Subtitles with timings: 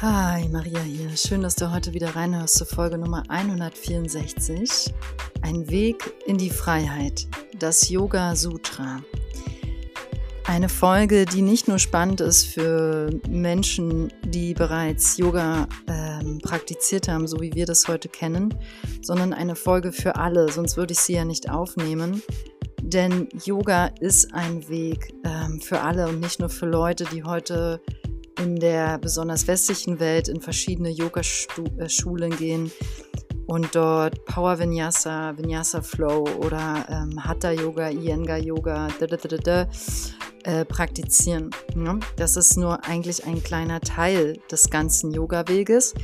[0.00, 1.16] Hi, Maria hier.
[1.16, 4.94] Schön, dass du heute wieder reinhörst zur Folge Nummer 164.
[5.42, 7.26] Ein Weg in die Freiheit.
[7.58, 9.00] Das Yoga Sutra.
[10.44, 17.26] Eine Folge, die nicht nur spannend ist für Menschen, die bereits Yoga ähm, praktiziert haben,
[17.26, 18.54] so wie wir das heute kennen,
[19.02, 22.22] sondern eine Folge für alle, sonst würde ich sie ja nicht aufnehmen.
[22.80, 27.80] Denn Yoga ist ein Weg ähm, für alle und nicht nur für Leute, die heute
[28.38, 32.70] in der besonders westlichen Welt in verschiedene Yoga-Schulen gehen
[33.46, 38.88] und dort Power Vinyasa, Vinyasa Flow oder ähm, Hatha Yoga, Iyengar Yoga
[40.44, 41.50] äh, praktizieren.
[41.74, 41.98] Ja?
[42.16, 45.94] Das ist nur eigentlich ein kleiner Teil des ganzen Yoga-Weges.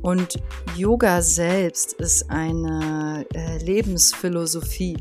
[0.00, 0.38] Und
[0.76, 4.96] Yoga selbst ist eine äh, Lebensphilosophie,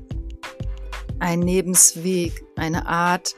[1.19, 3.35] ein Lebensweg, eine Art,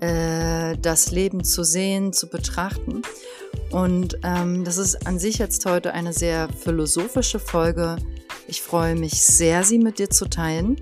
[0.00, 3.02] äh, das Leben zu sehen, zu betrachten.
[3.70, 7.96] Und ähm, das ist an sich jetzt heute eine sehr philosophische Folge.
[8.48, 10.76] Ich freue mich sehr, sie mit dir zu teilen.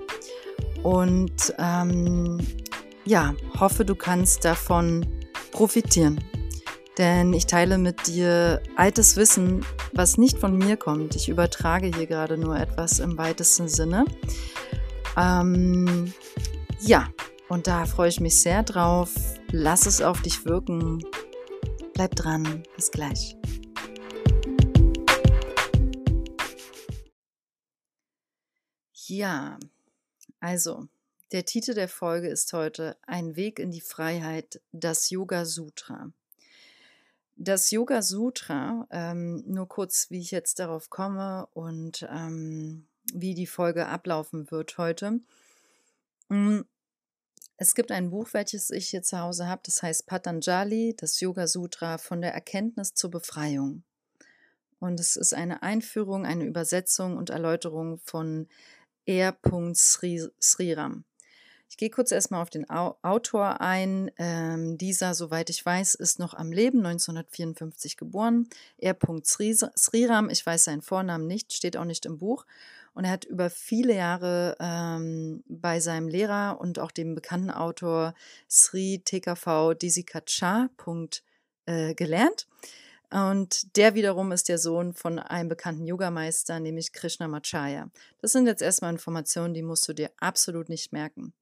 [0.82, 2.38] Und ähm,
[3.04, 5.06] ja, hoffe, du kannst davon
[5.50, 6.22] profitieren.
[6.96, 11.14] Denn ich teile mit dir altes Wissen, was nicht von mir kommt.
[11.14, 14.04] Ich übertrage hier gerade nur etwas im weitesten Sinne.
[15.16, 16.12] Ähm,
[16.80, 17.08] ja,
[17.48, 19.14] und da freue ich mich sehr drauf.
[19.50, 21.02] Lass es auf dich wirken.
[21.94, 22.62] Bleib dran.
[22.76, 23.36] Bis gleich.
[29.06, 29.58] Ja,
[30.40, 30.86] also
[31.32, 36.12] der Titel der Folge ist heute Ein Weg in die Freiheit, das Yoga Sutra.
[37.36, 43.46] Das Yoga Sutra, ähm, nur kurz, wie ich jetzt darauf komme und ähm, wie die
[43.46, 45.20] Folge ablaufen wird heute.
[47.60, 51.48] Es gibt ein Buch, welches ich hier zu Hause habe, das heißt Patanjali, das Yoga
[51.48, 53.82] Sutra von der Erkenntnis zur Befreiung.
[54.78, 58.46] Und es ist eine Einführung, eine Übersetzung und Erläuterung von
[59.06, 59.36] R.
[59.74, 61.04] Sriram.
[61.68, 64.12] Ich gehe kurz erstmal auf den Autor ein.
[64.18, 68.48] Ähm, dieser, soweit ich weiß, ist noch am Leben, 1954 geboren.
[68.78, 68.96] R.
[69.76, 72.46] Sriram, ich weiß seinen Vornamen nicht, steht auch nicht im Buch.
[72.98, 78.12] Und er hat über viele Jahre ähm, bei seinem Lehrer und auch dem bekannten Autor
[78.50, 80.68] Sri TKV Desikacha
[81.66, 82.48] äh, gelernt.
[83.12, 87.88] Und der wiederum ist der Sohn von einem bekannten Yogameister, nämlich Krishna Machaya.
[88.20, 91.32] Das sind jetzt erstmal Informationen, die musst du dir absolut nicht merken.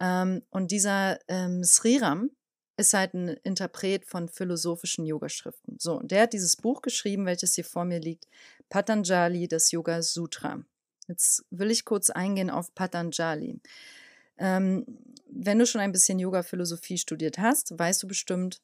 [0.00, 2.32] Ähm, und dieser ähm, Sriram
[2.76, 5.78] ist halt ein Interpret von philosophischen Yogaschriften.
[5.78, 8.26] So, und der hat dieses Buch geschrieben, welches hier vor mir liegt,
[8.68, 10.62] Patanjali, das Yoga Sutra.
[11.08, 13.60] Jetzt will ich kurz eingehen auf Patanjali.
[14.38, 14.84] Ähm,
[15.28, 18.60] wenn du schon ein bisschen Yoga-Philosophie studiert hast, weißt du bestimmt,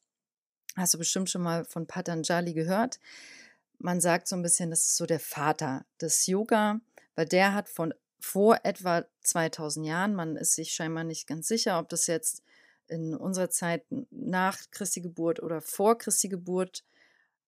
[0.76, 2.98] hast du bestimmt schon mal von Patanjali gehört.
[3.78, 6.80] Man sagt so ein bisschen, das ist so der Vater des Yoga,
[7.14, 11.78] weil der hat von vor etwa 2000 Jahren, man ist sich scheinbar nicht ganz sicher,
[11.78, 12.42] ob das jetzt
[12.92, 16.84] in unserer Zeit nach Christi Geburt oder vor Christi Geburt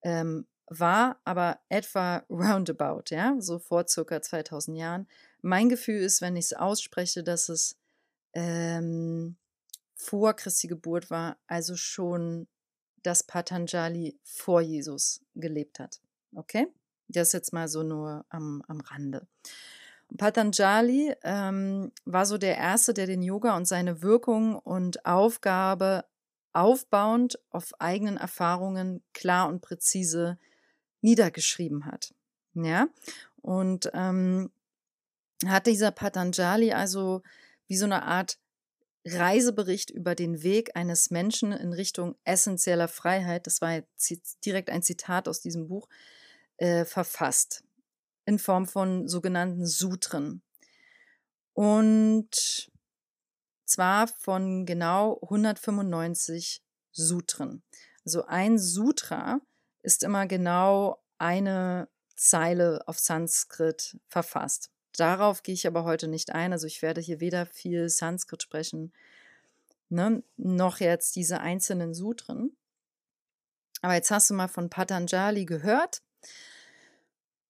[0.02, 5.08] ähm, war, aber etwa roundabout, ja, so vor circa 2000 Jahren.
[5.42, 7.76] Mein Gefühl ist, wenn ich es ausspreche, dass es
[8.32, 9.36] ähm,
[9.94, 12.48] vor Christi Geburt war, also schon,
[13.02, 16.00] dass Patanjali vor Jesus gelebt hat.
[16.34, 16.66] Okay?
[17.08, 19.26] Das jetzt mal so nur am, am Rande.
[20.16, 26.04] Patanjali ähm, war so der Erste, der den Yoga und seine Wirkung und Aufgabe
[26.52, 30.38] aufbauend auf eigenen Erfahrungen klar und präzise
[31.00, 32.14] niedergeschrieben hat.
[32.54, 32.86] Ja,
[33.42, 34.52] und ähm,
[35.44, 37.22] hat dieser Patanjali also
[37.66, 38.38] wie so eine Art
[39.04, 43.82] Reisebericht über den Weg eines Menschen in Richtung essentieller Freiheit, das war
[44.44, 45.88] direkt ein Zitat aus diesem Buch,
[46.56, 47.63] äh, verfasst
[48.26, 50.42] in Form von sogenannten Sutren.
[51.52, 52.70] Und
[53.64, 56.62] zwar von genau 195
[56.92, 57.62] Sutren.
[58.04, 59.40] Also ein Sutra
[59.82, 64.70] ist immer genau eine Zeile auf Sanskrit verfasst.
[64.96, 66.52] Darauf gehe ich aber heute nicht ein.
[66.52, 68.92] Also ich werde hier weder viel Sanskrit sprechen,
[69.88, 72.56] ne, noch jetzt diese einzelnen Sutren.
[73.82, 76.02] Aber jetzt hast du mal von Patanjali gehört.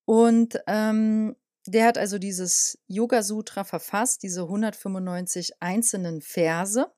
[0.04, 1.36] Und ähm,
[1.66, 6.92] der hat also dieses Yoga Sutra verfasst, diese 195 einzelnen Verse.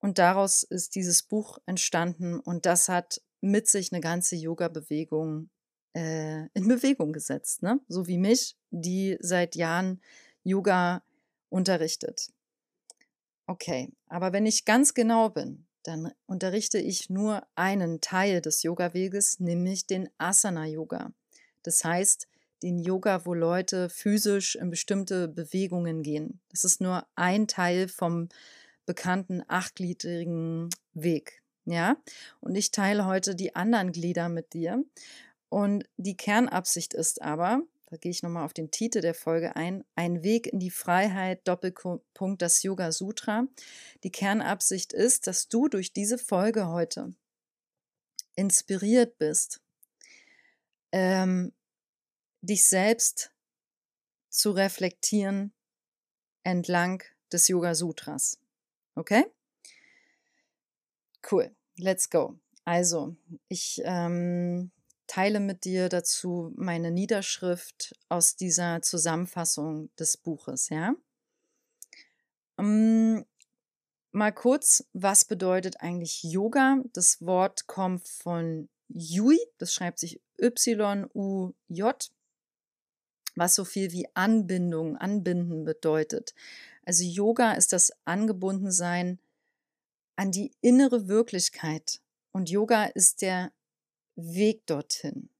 [0.00, 5.50] Und daraus ist dieses Buch entstanden und das hat mit sich eine ganze Yoga-Bewegung
[5.94, 7.80] äh, in Bewegung gesetzt, ne?
[7.88, 10.00] so wie mich, die seit Jahren
[10.42, 11.04] Yoga
[11.50, 12.32] unterrichtet.
[13.46, 19.40] Okay, aber wenn ich ganz genau bin, dann unterrichte ich nur einen Teil des Yoga-Weges,
[19.40, 21.12] nämlich den Asana-Yoga.
[21.62, 22.28] Das heißt,
[22.62, 26.40] den Yoga, wo Leute physisch in bestimmte Bewegungen gehen.
[26.50, 28.28] Das ist nur ein Teil vom
[28.86, 31.42] bekannten achtgliedrigen Weg.
[31.64, 31.96] Ja,
[32.40, 34.84] und ich teile heute die anderen Glieder mit dir.
[35.48, 39.84] Und die Kernabsicht ist aber, da gehe ich nochmal auf den Titel der Folge ein,
[39.94, 43.46] ein Weg in die Freiheit, Doppelpunkt das Yoga Sutra.
[44.02, 47.14] Die Kernabsicht ist, dass du durch diese Folge heute
[48.34, 49.60] inspiriert bist,
[50.92, 51.52] ähm,
[52.42, 53.32] dich selbst
[54.28, 55.52] zu reflektieren
[56.44, 57.02] entlang
[57.32, 58.38] des Yoga Sutras.
[58.94, 59.24] Okay?
[61.30, 61.54] Cool.
[61.76, 62.38] Let's go.
[62.64, 63.16] Also,
[63.48, 64.70] ich ähm,
[65.06, 70.94] teile mit dir dazu meine Niederschrift aus dieser Zusammenfassung des Buches, ja?
[72.58, 73.24] Ähm,
[74.12, 76.82] mal kurz, was bedeutet eigentlich Yoga?
[76.92, 82.10] Das Wort kommt von Yui, das schreibt sich Y-U-J,
[83.36, 86.34] was so viel wie Anbindung, Anbinden bedeutet.
[86.84, 89.18] Also Yoga ist das Angebundensein
[90.16, 92.00] an die innere Wirklichkeit
[92.32, 93.52] und Yoga ist der
[94.16, 95.30] Weg dorthin.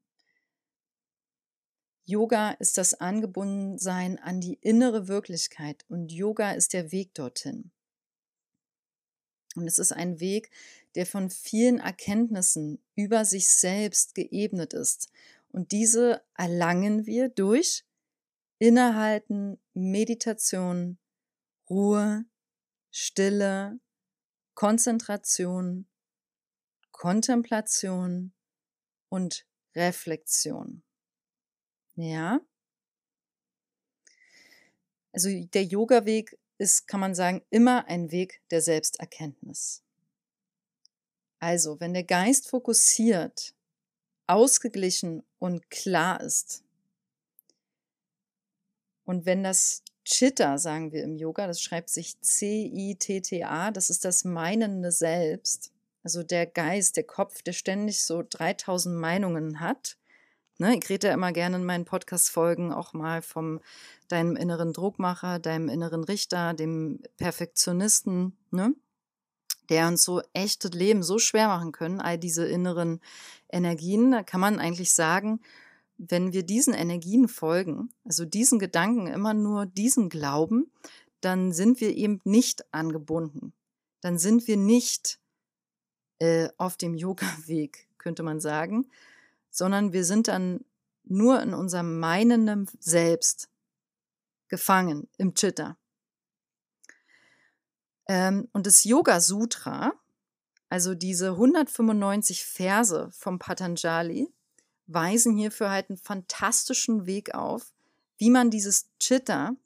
[2.04, 7.70] Yoga ist das Angebundensein an die innere Wirklichkeit und Yoga ist der Weg dorthin.
[9.54, 10.50] Und es ist ein Weg,
[10.94, 15.10] der von vielen Erkenntnissen über sich selbst geebnet ist.
[15.50, 17.84] Und diese erlangen wir durch
[18.58, 20.98] Innehalten, Meditation,
[21.68, 22.24] Ruhe,
[22.90, 23.80] Stille,
[24.54, 25.86] Konzentration,
[26.90, 28.32] Kontemplation
[29.08, 30.82] und Reflexion.
[31.96, 32.40] Ja?
[35.12, 39.81] Also der Yoga-Weg ist, kann man sagen, immer ein Weg der Selbsterkenntnis.
[41.42, 43.52] Also, wenn der Geist fokussiert,
[44.28, 46.62] ausgeglichen und klar ist,
[49.04, 54.22] und wenn das Chitta, sagen wir im Yoga, das schreibt sich C-I-T-T-A, das ist das
[54.22, 55.72] meinende Selbst,
[56.04, 59.96] also der Geist, der Kopf, der ständig so 3000 Meinungen hat.
[60.58, 63.60] Ne, ich rede ja immer gerne in meinen Podcast-Folgen auch mal vom
[64.06, 68.76] deinem inneren Druckmacher, deinem inneren Richter, dem Perfektionisten, ne?
[69.68, 73.00] Der uns so echtes Leben so schwer machen können, all diese inneren
[73.48, 74.10] Energien.
[74.10, 75.40] Da kann man eigentlich sagen,
[75.98, 80.70] wenn wir diesen Energien folgen, also diesen Gedanken immer nur diesen glauben,
[81.20, 83.52] dann sind wir eben nicht angebunden.
[84.00, 85.20] Dann sind wir nicht
[86.18, 88.88] äh, auf dem Yoga-Weg, könnte man sagen,
[89.50, 90.64] sondern wir sind dann
[91.04, 93.48] nur in unserem meinenden Selbst
[94.48, 95.76] gefangen im Chitta.
[98.12, 99.94] Ähm, und das Yoga Sutra,
[100.68, 104.28] also diese 195 Verse vom Patanjali,
[104.86, 107.72] weisen hierfür halt einen fantastischen Weg auf,
[108.18, 109.56] wie man dieses Chitta,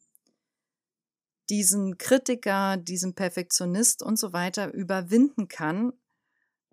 [1.50, 5.92] diesen Kritiker, diesen Perfektionist und so weiter überwinden kann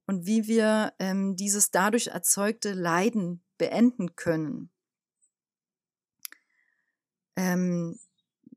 [0.06, 4.70] und wie wir ähm, dieses dadurch erzeugte Leiden beenden können.
[7.36, 7.98] Ähm,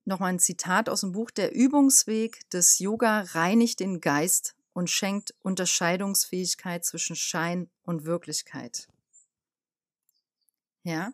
[0.09, 1.33] Nochmal ein Zitat aus dem Buch.
[1.33, 8.87] Der Übungsweg des Yoga reinigt den Geist und schenkt Unterscheidungsfähigkeit zwischen Schein und Wirklichkeit.
[10.85, 11.13] Ja.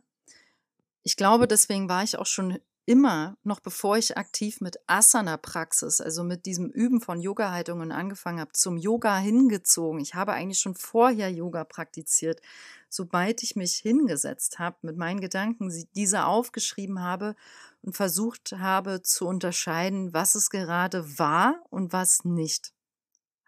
[1.02, 6.22] Ich glaube, deswegen war ich auch schon immer, noch bevor ich aktiv mit Asana-Praxis, also
[6.22, 10.00] mit diesem Üben von Yoga-Haltungen angefangen habe, zum Yoga hingezogen.
[10.00, 12.42] Ich habe eigentlich schon vorher Yoga praktiziert.
[12.90, 17.36] Sobald ich mich hingesetzt habe, mit meinen Gedanken diese aufgeschrieben habe
[17.82, 22.72] und versucht habe zu unterscheiden, was es gerade war und was nicht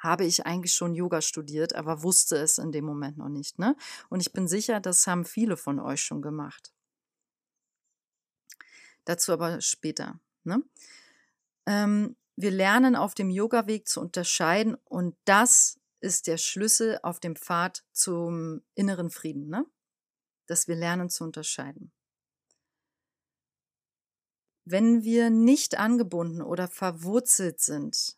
[0.05, 3.59] habe ich eigentlich schon Yoga studiert, aber wusste es in dem Moment noch nicht.
[3.59, 3.75] Ne?
[4.11, 6.73] Und ich bin sicher, das haben viele von euch schon gemacht.
[9.07, 10.21] Dazu aber später.
[10.45, 10.62] Ne?
[11.67, 17.35] Ähm, wir lernen auf dem Yoga-Weg zu unterscheiden und das ist der Schlüssel auf dem
[17.35, 19.64] Pfad zum inneren Frieden, ne?
[20.47, 21.94] dass wir lernen zu unterscheiden.
[24.64, 28.16] Wenn wir nicht angebunden oder verwurzelt sind,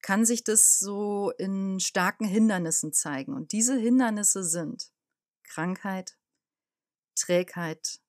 [0.00, 3.34] kann sich das so in starken Hindernissen zeigen.
[3.34, 4.92] Und diese Hindernisse sind
[5.44, 6.16] Krankheit,
[7.14, 8.00] Trägheit,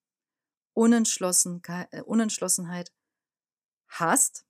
[0.73, 2.91] Unentschlossenheit, äh, Unentschlossenheit
[3.87, 4.45] Hass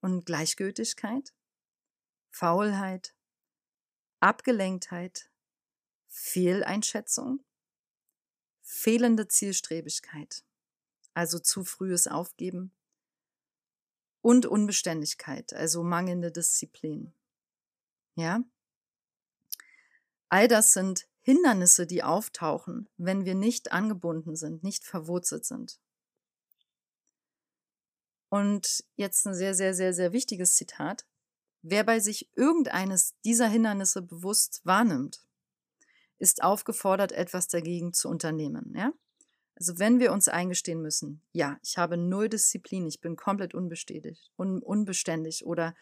[0.00, 1.32] und Gleichgültigkeit,
[2.30, 3.14] Faulheit,
[4.20, 5.30] Abgelenktheit,
[6.08, 7.44] Fehleinschätzung,
[8.60, 10.44] fehlende Zielstrebigkeit,
[11.14, 12.72] also zu frühes Aufgeben,
[14.22, 17.12] und Unbeständigkeit, also mangelnde Disziplin.
[18.14, 18.42] Ja?
[20.28, 25.78] All das sind Hindernisse, die auftauchen, wenn wir nicht angebunden sind, nicht verwurzelt sind.
[28.28, 31.04] Und jetzt ein sehr, sehr, sehr, sehr wichtiges Zitat.
[31.60, 35.26] Wer bei sich irgendeines dieser Hindernisse bewusst wahrnimmt,
[36.18, 38.72] ist aufgefordert, etwas dagegen zu unternehmen.
[38.74, 38.92] Ja?
[39.62, 44.32] Also wenn wir uns eingestehen müssen, ja, ich habe null Disziplin, ich bin komplett unbeständig,
[44.36, 45.76] un unbeständig oder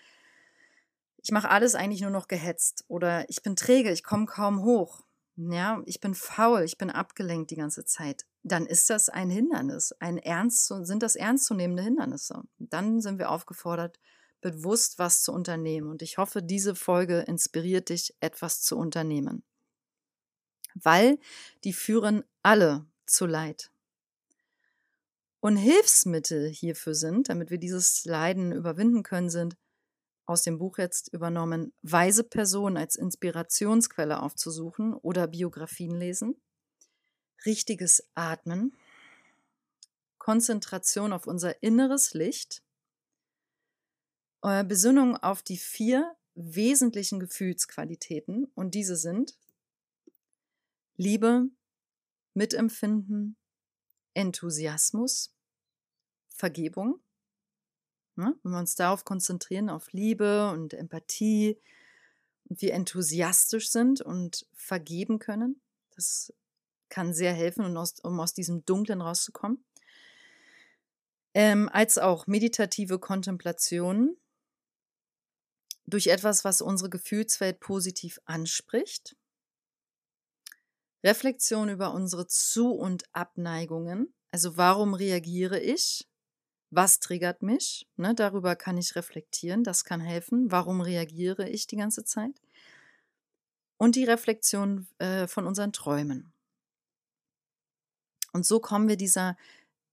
[1.23, 5.01] ich mache alles eigentlich nur noch gehetzt oder ich bin träge, ich komme kaum hoch,
[5.37, 9.93] ja, ich bin faul, ich bin abgelenkt die ganze Zeit, dann ist das ein Hindernis,
[9.99, 12.43] ein ernst, sind das ernstzunehmende Hindernisse.
[12.59, 13.99] Dann sind wir aufgefordert,
[14.43, 15.89] bewusst was zu unternehmen.
[15.89, 19.43] Und ich hoffe, diese Folge inspiriert dich, etwas zu unternehmen.
[20.75, 21.19] Weil
[21.65, 23.71] die führen alle zu Leid.
[25.41, 29.57] Und Hilfsmittel hierfür sind, damit wir dieses Leiden überwinden können, sind
[30.27, 36.41] aus dem Buch jetzt übernommen, weise Personen als Inspirationsquelle aufzusuchen oder Biografien lesen,
[37.45, 38.77] richtiges Atmen,
[40.19, 42.63] Konzentration auf unser inneres Licht,
[44.41, 49.37] Besinnung auf die vier wesentlichen Gefühlsqualitäten und diese sind
[50.97, 51.49] Liebe,
[52.41, 53.37] Mitempfinden,
[54.15, 55.31] Enthusiasmus,
[56.31, 56.99] Vergebung.
[58.17, 58.35] Ne?
[58.43, 61.61] Wenn wir uns darauf konzentrieren, auf Liebe und Empathie
[62.49, 65.61] und wir enthusiastisch sind und vergeben können,
[65.95, 66.33] das
[66.89, 69.63] kann sehr helfen, um aus, um aus diesem Dunklen rauszukommen.
[71.35, 74.17] Ähm, als auch meditative Kontemplation
[75.85, 79.15] durch etwas, was unsere Gefühlswelt positiv anspricht.
[81.05, 84.15] Reflexion über unsere Zu- und Abneigungen.
[84.33, 86.07] Also warum reagiere ich?
[86.71, 87.89] Was triggert mich?
[87.97, 90.53] Ne, darüber kann ich reflektieren, das kann helfen.
[90.53, 92.41] Warum reagiere ich die ganze Zeit?
[93.77, 96.33] Und die Reflexion äh, von unseren Träumen.
[98.33, 99.37] Und so kommen wir dieser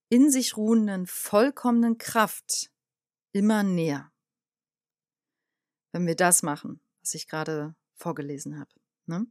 [0.10, 2.72] in sich ruhenden, vollkommenen Kraft
[3.32, 4.12] immer näher.
[5.92, 8.70] Wenn wir das machen, was ich gerade vorgelesen habe.
[9.06, 9.26] Ne?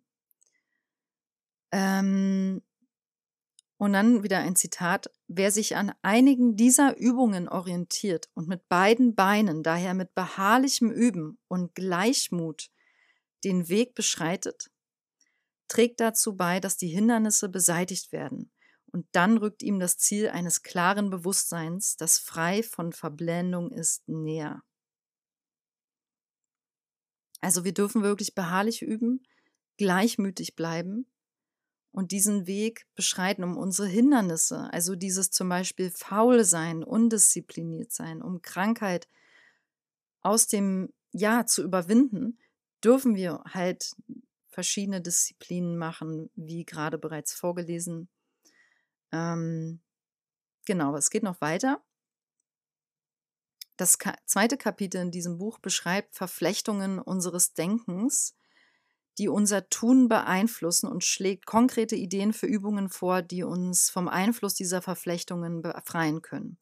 [1.73, 2.63] Ähm,
[3.79, 5.11] und dann wieder ein Zitat.
[5.29, 11.39] Wer sich an einigen dieser Übungen orientiert und mit beiden Beinen, daher mit beharrlichem Üben
[11.49, 12.71] und Gleichmut
[13.45, 14.71] den Weg beschreitet,
[15.69, 18.51] trägt dazu bei, dass die Hindernisse beseitigt werden.
[18.93, 24.63] Und dann rückt ihm das Ziel eines klaren Bewusstseins, das frei von Verblendung ist, näher.
[27.43, 29.27] Also wir dürfen wirklich beharrlich üben,
[29.77, 31.07] gleichmütig bleiben
[31.97, 38.21] und diesen Weg beschreiten, um unsere Hindernisse, also dieses zum Beispiel faul sein, undiszipliniert sein,
[38.21, 39.09] um Krankheit
[40.21, 42.39] aus dem Ja zu überwinden,
[42.85, 43.97] dürfen wir halt
[44.51, 48.11] verschiedene Disziplinen machen, wie gerade bereits vorgelesen.
[49.11, 49.81] Ähm,
[50.67, 51.83] genau, es geht noch weiter.
[53.79, 58.37] Das zweite Kapitel in diesem Buch beschreibt Verflechtungen unseres Denkens,
[59.19, 64.55] die unser Tun beeinflussen und schlägt konkrete Ideen für Übungen vor, die uns vom Einfluss
[64.55, 66.59] dieser Verflechtungen befreien können.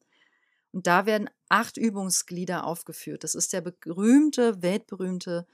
[0.71, 3.23] Und da werden acht Übungsglieder aufgeführt.
[3.23, 5.47] Das ist der berühmte, weltberühmte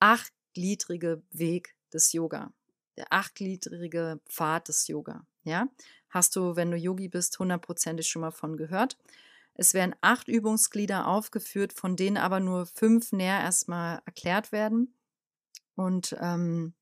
[0.00, 2.52] achtgliedrige Weg des Yoga.
[2.96, 5.26] Der achtgliedrige Pfad des Yoga.
[5.44, 5.68] Ja?
[6.08, 8.96] Hast du, wenn du Yogi bist, hundertprozentig schon mal von gehört.
[9.54, 14.94] Es werden acht Übungsglieder aufgeführt, von denen aber nur fünf näher erstmal erklärt werden.
[15.78, 16.74] Und ähm,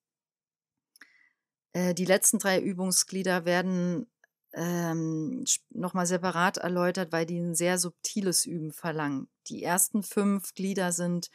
[1.74, 4.06] äh, die letzten drei Übungsglieder werden
[4.54, 9.28] ähm, nochmal separat erläutert, weil die ein sehr subtiles Üben verlangen.
[9.48, 11.30] Die ersten fünf Glieder sind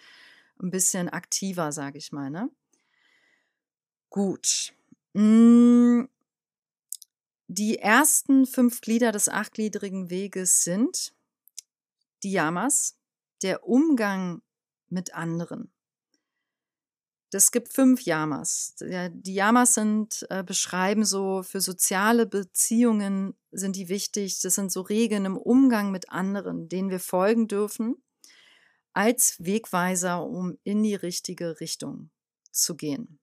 [0.60, 2.32] ein bisschen aktiver, sage ich mal.
[2.32, 2.50] Ne?
[4.10, 4.74] Gut.
[5.14, 6.06] Mm.
[7.48, 11.14] Die ersten fünf Glieder des achtgliedrigen Weges sind
[12.24, 12.98] die Yamas,
[13.44, 14.42] der Umgang
[14.90, 15.72] mit anderen.
[17.34, 18.76] Es gibt fünf Yamas.
[18.80, 24.42] Die Yamas sind, äh, beschreiben so, für soziale Beziehungen sind die wichtig.
[24.42, 27.96] Das sind so Regeln im Umgang mit anderen, denen wir folgen dürfen,
[28.94, 32.10] als Wegweiser, um in die richtige Richtung
[32.52, 33.20] zu gehen.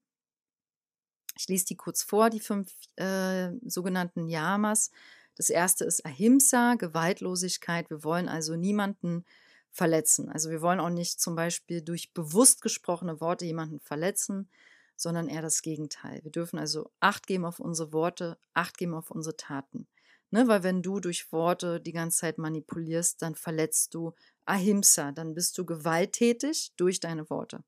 [1.39, 4.91] Ich lese die kurz vor, die fünf äh, sogenannten Yamas.
[5.37, 7.91] Das erste ist Ahimsa, Gewaltlosigkeit.
[7.91, 9.25] Wir wollen also niemanden
[9.71, 10.29] verletzen.
[10.29, 14.49] Also wir wollen auch nicht zum Beispiel durch bewusst gesprochene Worte jemanden verletzen,
[14.97, 16.21] sondern eher das Gegenteil.
[16.25, 19.87] Wir dürfen also Acht geben auf unsere Worte, Acht geben auf unsere Taten.
[20.31, 24.13] Ne, weil wenn du durch Worte die ganze Zeit manipulierst, dann verletzt du
[24.45, 27.65] Ahimsa, dann bist du gewalttätig durch deine Worte.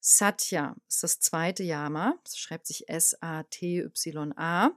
[0.00, 4.70] Satya ist das zweite Yama, das schreibt sich S-A-T-Y-A.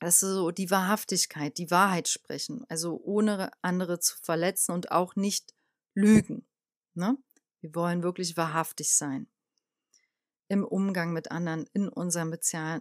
[0.00, 5.16] Das ist so die Wahrhaftigkeit, die Wahrheit sprechen, also ohne andere zu verletzen und auch
[5.16, 5.54] nicht
[5.94, 6.46] lügen.
[6.94, 7.16] Ne?
[7.60, 9.28] Wir wollen wirklich wahrhaftig sein
[10.48, 12.34] im Umgang mit anderen, in unseren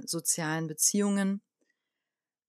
[0.06, 1.42] sozialen Beziehungen.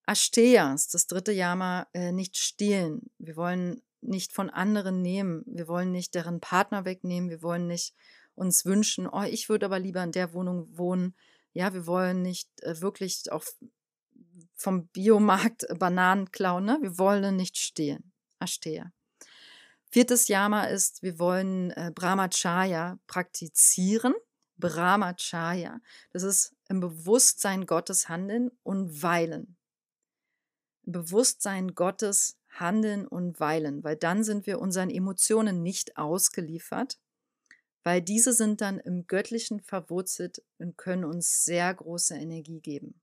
[0.07, 3.11] Ashteyas, das dritte Yama, äh, nicht stehlen.
[3.19, 5.45] Wir wollen nicht von anderen nehmen.
[5.47, 7.31] Wir wollen nicht deren Partner wegnehmen.
[7.31, 7.95] Wir wollen nicht
[8.35, 11.17] uns wünschen, oh, ich würde aber lieber in der Wohnung wohnen.
[11.53, 13.45] Ja, wir wollen nicht äh, wirklich auch
[14.59, 16.65] vom Biomarkt Bananen klauen.
[16.65, 16.79] Ne?
[16.83, 18.13] Wir wollen nicht stehlen.
[18.41, 18.93] Ashteya.
[19.91, 24.15] Viertes Yama ist, wir wollen äh, Brahmacharya praktizieren.
[24.59, 25.81] Brahmacharya.
[26.11, 29.57] Das ist im Bewusstsein Gottes handeln und weilen.
[30.85, 36.99] Im Bewusstsein Gottes handeln und weilen, weil dann sind wir unseren Emotionen nicht ausgeliefert,
[37.85, 43.01] weil diese sind dann im Göttlichen verwurzelt und können uns sehr große Energie geben.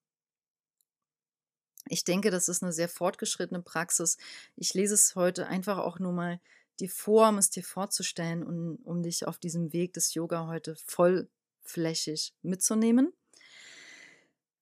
[1.88, 4.18] Ich denke, das ist eine sehr fortgeschrittene Praxis.
[4.56, 6.40] Ich lese es heute einfach auch nur mal
[6.80, 10.76] dir vor, um es dir vorzustellen und um dich auf diesem Weg des Yoga heute
[10.76, 11.30] voll
[11.62, 13.14] flächig mitzunehmen.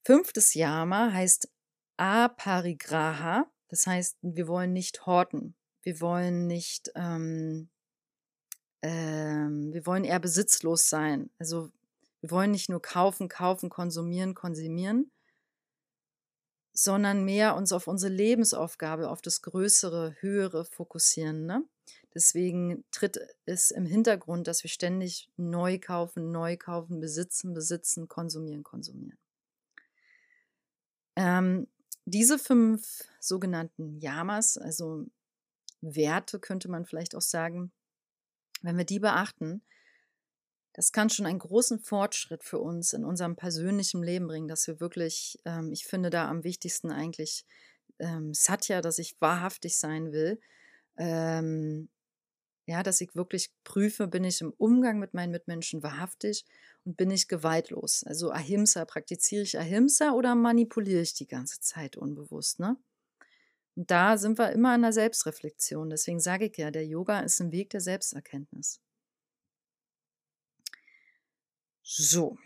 [0.04, 1.48] Fünftes Yama heißt
[1.96, 7.70] Aparigraha, das heißt, wir wollen nicht horten, wir wollen nicht, ähm,
[8.82, 11.30] ähm, wir wollen eher besitzlos sein.
[11.38, 11.70] Also
[12.20, 15.10] wir wollen nicht nur kaufen, kaufen, konsumieren, konsumieren,
[16.74, 21.46] sondern mehr uns auf unsere Lebensaufgabe, auf das Größere, Höhere fokussieren.
[21.46, 21.64] Ne?
[22.12, 28.64] Deswegen tritt es im Hintergrund, dass wir ständig neu kaufen, neu kaufen, besitzen, besitzen, konsumieren,
[28.64, 29.18] konsumieren.
[31.16, 31.68] Ähm,
[32.06, 35.06] diese fünf sogenannten Yamas, also
[35.80, 37.72] Werte könnte man vielleicht auch sagen,
[38.62, 39.62] wenn wir die beachten,
[40.74, 44.80] das kann schon einen großen Fortschritt für uns in unserem persönlichen Leben bringen, dass wir
[44.80, 47.46] wirklich, ähm, ich finde da am wichtigsten eigentlich
[48.00, 50.40] ähm, Satya, dass ich wahrhaftig sein will,
[50.96, 51.88] ähm,
[52.66, 56.44] ja, dass ich wirklich prüfe, bin ich im Umgang mit meinen Mitmenschen wahrhaftig
[56.84, 58.02] und bin ich gewaltlos.
[58.04, 62.76] Also Ahimsa, praktiziere ich Ahimsa oder manipuliere ich die ganze Zeit unbewusst, ne?
[63.76, 65.90] Und da sind wir immer in der Selbstreflexion.
[65.90, 68.80] Deswegen sage ich ja, der Yoga ist ein Weg der Selbsterkenntnis.
[71.84, 72.38] So,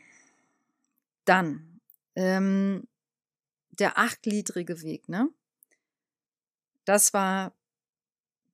[1.24, 1.81] dann
[2.16, 2.88] ähm,
[3.70, 5.31] der achtgliedrige Weg, ne?
[6.85, 7.55] Das war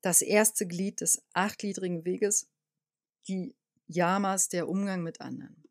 [0.03, 2.51] das erste Glied des achtgliedrigen Weges,
[3.27, 3.55] die
[3.87, 5.65] Yamas, der Umgang mit anderen.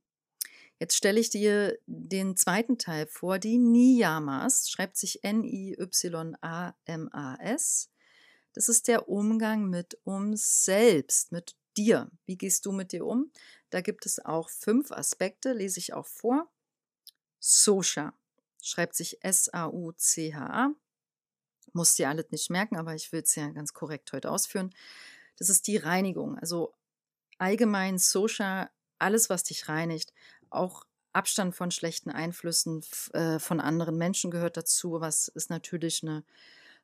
[0.79, 5.89] Jetzt stelle ich dir den zweiten Teil vor, die Niyamas, schreibt sich N-I-Y-A-M-A-S.
[8.53, 12.09] Das ist der Umgang mit uns selbst, mit dir.
[12.25, 13.31] Wie gehst du mit dir um?
[13.69, 16.49] Da gibt es auch fünf Aspekte, lese ich auch vor.
[17.39, 18.13] Sosha
[18.61, 20.73] schreibt sich S-A-U-C-H-A
[21.73, 24.73] muss dir alles nicht merken, aber ich will es ja ganz korrekt heute ausführen.
[25.37, 26.37] Das ist die Reinigung.
[26.37, 26.73] Also
[27.37, 30.13] allgemein Social, alles, was dich reinigt,
[30.49, 32.83] auch Abstand von schlechten Einflüssen
[33.13, 35.01] äh, von anderen Menschen gehört dazu.
[35.01, 36.23] Was ist natürlich eine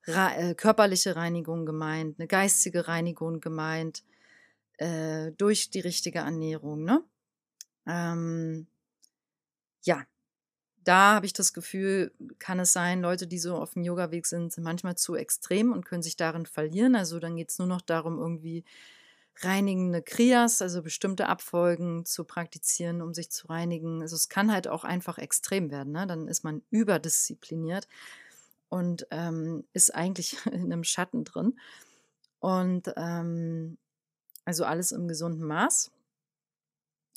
[0.06, 4.04] äh, körperliche Reinigung gemeint, eine geistige Reinigung gemeint,
[4.80, 6.84] äh, durch die richtige Ernährung.
[6.84, 7.04] Ne?
[7.86, 8.68] Ähm,
[9.84, 10.06] ja,
[10.84, 14.54] da habe ich das Gefühl, kann es sein, Leute, die so auf dem Yoga-Weg sind,
[14.54, 16.96] sind manchmal zu extrem und können sich darin verlieren.
[16.96, 18.64] Also dann geht es nur noch darum, irgendwie
[19.42, 24.02] reinigende Kriyas, also bestimmte Abfolgen zu praktizieren, um sich zu reinigen.
[24.02, 25.94] Also es kann halt auch einfach extrem werden.
[25.94, 26.08] Ne?
[26.08, 27.88] Dann ist man überdiszipliniert
[28.70, 31.60] und ähm, ist eigentlich in einem Schatten drin.
[32.40, 33.78] Und ähm,
[34.50, 35.92] also alles im gesunden Maß.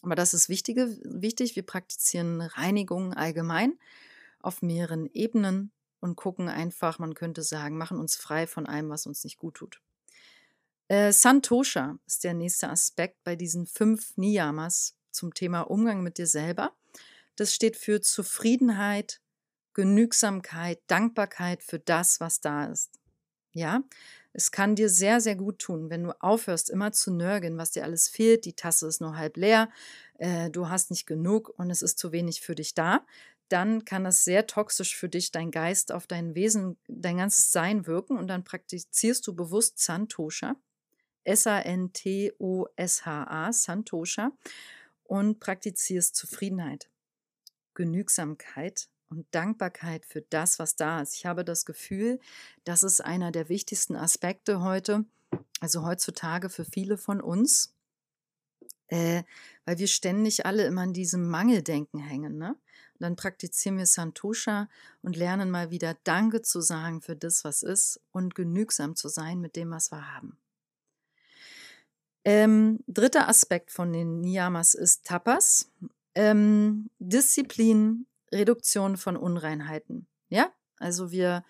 [0.03, 1.57] Aber das ist wichtige, wichtig.
[1.57, 3.79] Wir praktizieren Reinigung allgemein
[4.43, 9.07] auf mehreren Ebenen und gucken einfach, man könnte sagen, machen uns frei von allem, was
[9.07, 9.81] uns nicht gut tut.
[10.89, 16.27] Äh, Santosha ist der nächste Aspekt bei diesen fünf Niyamas zum Thema Umgang mit dir
[16.27, 16.75] selber.
[17.37, 19.23] Das steht für Zufriedenheit,
[19.73, 22.91] Genügsamkeit, Dankbarkeit für das, was da ist.
[23.55, 23.83] Ja,
[24.33, 27.85] es kann dir sehr, sehr gut tun, wenn du aufhörst, immer zu nörgeln, was dir
[27.85, 28.47] alles fehlt.
[28.47, 29.69] Die Tasse ist nur halb leer,
[30.19, 33.05] äh, du hast nicht genug und es ist zu wenig für dich da.
[33.49, 37.87] Dann kann das sehr toxisch für dich, dein Geist, auf dein Wesen, dein ganzes Sein
[37.87, 40.57] wirken und dann praktizierst du bewusst Santosha.
[41.25, 42.33] S-A-N-T-O-S-H-A,
[43.53, 44.33] Santosha,
[45.05, 46.89] und praktizierst Zufriedenheit,
[47.75, 51.15] Genügsamkeit, und Dankbarkeit für das, was da ist.
[51.15, 52.19] Ich habe das Gefühl,
[52.65, 55.05] das ist einer der wichtigsten Aspekte heute,
[55.61, 57.75] also heutzutage für viele von uns.
[58.89, 59.23] Äh,
[59.65, 62.37] weil wir ständig alle immer in diesem Mangeldenken hängen.
[62.37, 62.51] Ne?
[62.51, 64.69] Und dann praktizieren wir Santosha
[65.01, 69.41] und lernen mal wieder Danke zu sagen für das, was ist und genügsam zu sein
[69.41, 70.37] mit dem, was wir haben.
[72.25, 75.71] Ähm, dritter Aspekt von den Niyamas ist Tapas.
[76.15, 80.07] Ähm, Disziplin, Reduktion von Unreinheiten.
[80.29, 81.45] Ja, also wir,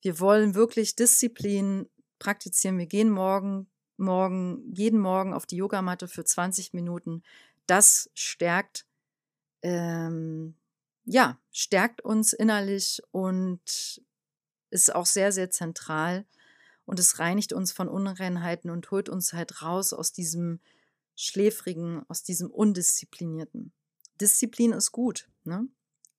[0.00, 2.78] wir wollen wirklich Disziplin praktizieren.
[2.78, 7.22] Wir gehen morgen, morgen, jeden Morgen auf die Yogamatte für 20 Minuten.
[7.66, 8.86] Das stärkt,
[9.62, 10.54] ähm,
[11.04, 14.00] ja, stärkt uns innerlich und
[14.70, 16.26] ist auch sehr, sehr zentral
[16.84, 20.60] und es reinigt uns von Unreinheiten und holt uns halt raus aus diesem
[21.16, 23.72] schläfrigen, aus diesem undisziplinierten.
[24.20, 25.68] Disziplin ist gut, ne?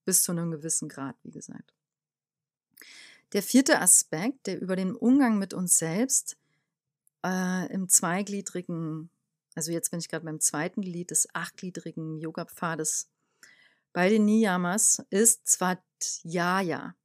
[0.08, 1.74] Bis zu einem gewissen Grad, wie gesagt.
[3.34, 6.38] Der vierte Aspekt, der über den Umgang mit uns selbst
[7.26, 9.10] äh, im zweigliedrigen,
[9.54, 13.10] also jetzt bin ich gerade beim zweiten Glied des achtgliedrigen Yoga-Pfades
[13.91, 16.96] bei den Niyamas, ist Svadhyaya.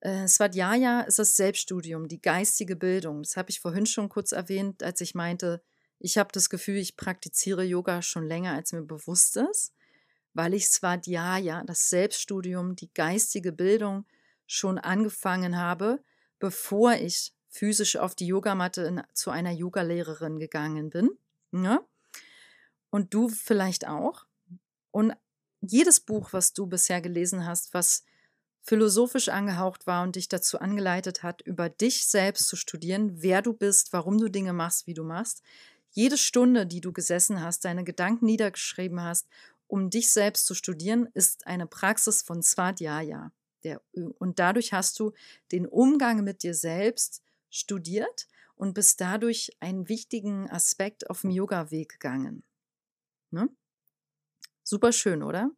[0.00, 3.22] Äh, ist das Selbststudium, die geistige Bildung.
[3.22, 5.62] Das habe ich vorhin schon kurz erwähnt, als ich meinte,
[5.98, 9.72] ich habe das Gefühl, ich praktiziere Yoga schon länger, als mir bewusst ist,
[10.34, 14.04] weil ich Svadhyaya, das Selbststudium, die geistige Bildung
[14.46, 16.02] schon angefangen habe,
[16.38, 21.10] bevor ich physisch auf die Yogamatte in, zu einer Yogalehrerin gegangen bin.
[21.52, 21.58] Ja?
[21.60, 21.80] Ne?
[22.90, 24.26] Und du vielleicht auch.
[24.90, 25.14] Und
[25.60, 28.04] jedes Buch, was du bisher gelesen hast, was
[28.60, 33.52] philosophisch angehaucht war und dich dazu angeleitet hat, über dich selbst zu studieren, wer du
[33.52, 35.42] bist, warum du Dinge machst, wie du machst.
[35.90, 39.28] Jede Stunde, die du gesessen hast, deine Gedanken niedergeschrieben hast,
[39.74, 43.32] um dich selbst zu studieren, ist eine Praxis von Svadhyaya.
[43.64, 45.12] Der, und dadurch hast du
[45.50, 51.88] den Umgang mit dir selbst studiert und bist dadurch einen wichtigen Aspekt auf dem Yoga-Weg
[51.88, 52.44] gegangen.
[53.32, 53.48] Ne?
[54.62, 55.50] Super schön, oder?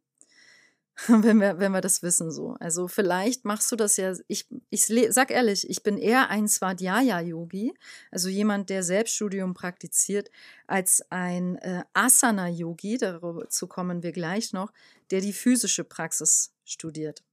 [1.07, 2.55] wenn wir, wenn wir das wissen so.
[2.59, 7.77] Also vielleicht machst du das ja, ich, ich sag ehrlich, ich bin eher ein Svadhyaya-Yogi,
[8.09, 10.31] also jemand, der Selbststudium praktiziert,
[10.65, 14.73] als ein äh, Asana-Yogi, dazu kommen wir gleich noch,
[15.11, 17.23] der die physische Praxis studiert.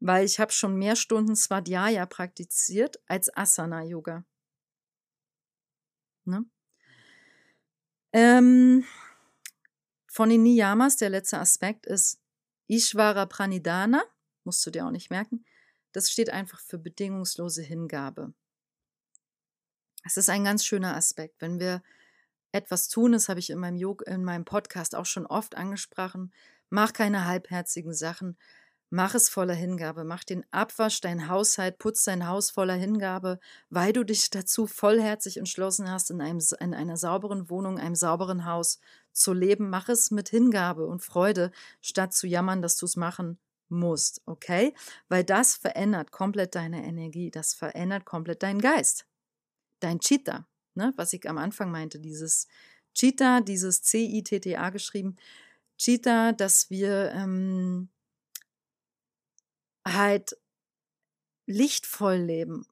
[0.00, 4.24] Weil ich habe schon mehr Stunden Svadhyaya praktiziert als Asana-Yoga.
[6.24, 6.44] Ne?
[8.12, 8.84] Ähm,
[10.08, 12.20] von den Niyamas, der letzte Aspekt ist
[12.68, 14.04] Ishvara Pranidhana,
[14.44, 15.44] musst du dir auch nicht merken,
[15.92, 18.32] das steht einfach für bedingungslose Hingabe.
[20.04, 21.40] Es ist ein ganz schöner Aspekt.
[21.40, 21.82] Wenn wir
[22.52, 26.32] etwas tun, das habe ich in meinem, Yoga, in meinem Podcast auch schon oft angesprochen,
[26.70, 28.38] mach keine halbherzigen Sachen,
[28.90, 33.92] Mach es voller Hingabe, mach den Abwasch, dein Haushalt, putz dein Haus voller Hingabe, weil
[33.92, 38.80] du dich dazu vollherzig entschlossen hast, in, einem, in einer sauberen Wohnung, einem sauberen Haus
[39.12, 39.68] zu leben.
[39.68, 41.50] Mach es mit Hingabe und Freude,
[41.82, 44.72] statt zu jammern, dass du es machen musst, okay?
[45.08, 49.06] Weil das verändert komplett deine Energie, das verändert komplett deinen Geist,
[49.80, 50.94] dein Chitta, ne?
[50.96, 52.46] was ich am Anfang meinte, dieses
[52.94, 55.16] Chitta, dieses C-I-T-T-A geschrieben,
[55.76, 57.12] Chitta, dass wir...
[57.14, 57.90] Ähm,
[59.94, 60.36] halt
[61.46, 62.66] lichtvoll leben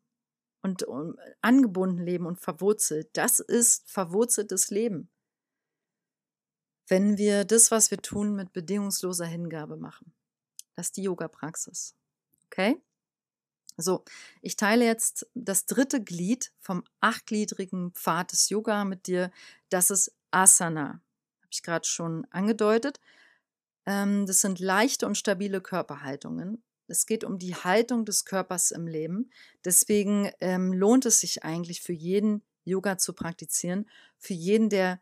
[0.62, 0.86] und
[1.42, 3.08] angebunden leben und verwurzelt.
[3.12, 5.08] Das ist verwurzeltes Leben.
[6.88, 10.12] Wenn wir das, was wir tun, mit bedingungsloser Hingabe machen.
[10.74, 11.94] Das ist die Yoga-Praxis.
[12.46, 12.80] Okay?
[13.76, 14.04] So,
[14.40, 19.30] ich teile jetzt das dritte Glied vom achtgliedrigen Pfad des Yoga mit dir.
[19.68, 20.88] Das ist Asana.
[21.40, 23.00] Habe ich gerade schon angedeutet.
[23.84, 26.62] Ähm, das sind leichte und stabile Körperhaltungen.
[26.88, 29.30] Es geht um die Haltung des Körpers im Leben.
[29.64, 33.88] Deswegen ähm, lohnt es sich eigentlich für jeden, Yoga zu praktizieren.
[34.18, 35.00] Für jeden, der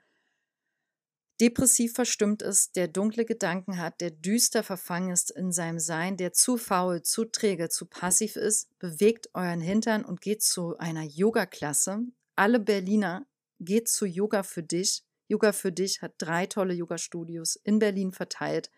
[1.40, 6.32] depressiv verstimmt ist, der dunkle Gedanken hat, der düster verfangen ist in seinem Sein, der
[6.32, 12.00] zu faul, zu träge, zu passiv ist, bewegt euren Hintern und geht zu einer Yoga-Klasse.
[12.36, 13.26] Alle Berliner
[13.60, 15.04] geht zu Yoga für dich.
[15.26, 18.70] Yoga für dich hat drei tolle Yoga-Studios in Berlin verteilt.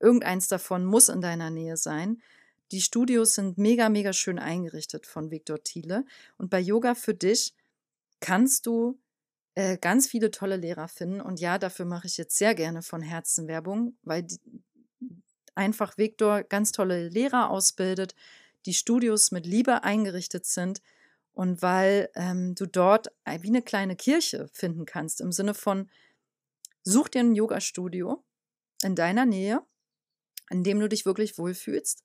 [0.00, 2.22] Irgendeins davon muss in deiner Nähe sein.
[2.70, 6.04] Die Studios sind mega, mega schön eingerichtet von Viktor Thiele.
[6.36, 7.54] Und bei Yoga für dich
[8.20, 8.98] kannst du
[9.54, 11.20] äh, ganz viele tolle Lehrer finden.
[11.20, 14.38] Und ja, dafür mache ich jetzt sehr gerne von Herzen Werbung, weil die,
[15.54, 18.14] einfach Viktor ganz tolle Lehrer ausbildet,
[18.66, 20.82] die Studios mit Liebe eingerichtet sind
[21.32, 25.90] und weil ähm, du dort wie eine kleine Kirche finden kannst, im Sinne von,
[26.82, 28.22] such dir ein Yoga-Studio
[28.82, 29.62] in deiner Nähe,
[30.50, 32.04] in dem du dich wirklich wohlfühlst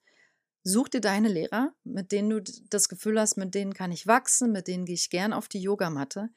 [0.63, 4.52] Such dir deine Lehrer, mit denen du das Gefühl hast, mit denen kann ich wachsen,
[4.52, 6.30] mit denen gehe ich gern auf die Yogamatte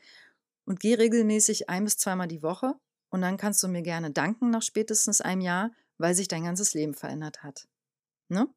[0.65, 2.75] und geh regelmäßig ein bis zweimal die Woche
[3.11, 6.75] und dann kannst du mir gerne danken nach spätestens einem Jahr, weil sich dein ganzes
[6.75, 7.69] Leben verändert hat.
[8.29, 8.49] Ne?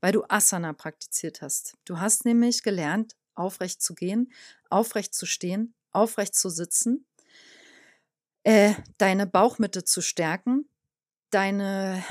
[0.00, 1.76] Weil du Asana praktiziert hast.
[1.84, 4.32] Du hast nämlich gelernt, aufrecht zu gehen,
[4.70, 7.06] aufrecht zu stehen, aufrecht zu sitzen,
[8.44, 10.68] äh, deine Bauchmitte zu stärken,
[11.30, 12.02] deine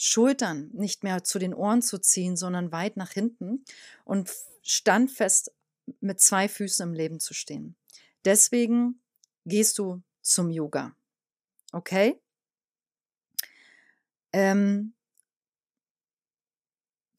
[0.00, 3.64] Schultern nicht mehr zu den Ohren zu ziehen, sondern weit nach hinten
[4.04, 4.30] und
[4.62, 5.50] standfest
[5.98, 7.74] mit zwei Füßen im Leben zu stehen.
[8.24, 9.00] Deswegen
[9.44, 10.94] gehst du zum Yoga.
[11.72, 12.20] Okay?
[14.32, 14.94] Ähm,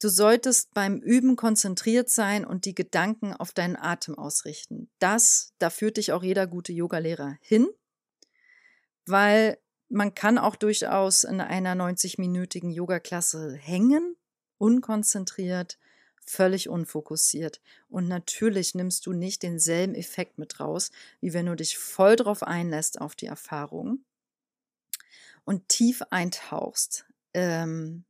[0.02, 4.90] du solltest beim Üben konzentriert sein und die Gedanken auf deinen Atem ausrichten.
[5.00, 7.68] Das, da führt dich auch jeder gute Yogalehrer hin,
[9.06, 9.58] weil
[9.90, 14.16] man kann auch durchaus in einer 90-minütigen Yoga-Klasse hängen,
[14.58, 15.80] unkonzentriert,
[16.24, 17.60] völlig unfokussiert.
[17.90, 22.44] Und natürlich nimmst du nicht denselben Effekt mit raus, wie wenn du dich voll drauf
[22.44, 24.06] einlässt auf die Erfahrung
[25.44, 28.06] und tief eintauchst ähm,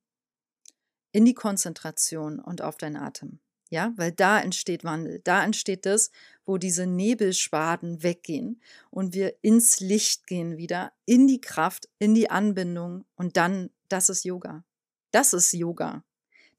[1.14, 3.40] in die Konzentration und auf deinen Atem.
[3.70, 5.22] Ja, weil da entsteht Wandel.
[5.24, 6.10] Da entsteht das,
[6.46, 12.32] wo diese Nebelschwaden weggehen und wir ins Licht gehen wieder, in die Kraft, in die
[12.32, 14.64] Anbindung und dann, das ist Yoga.
[15.12, 16.04] Das ist Yoga.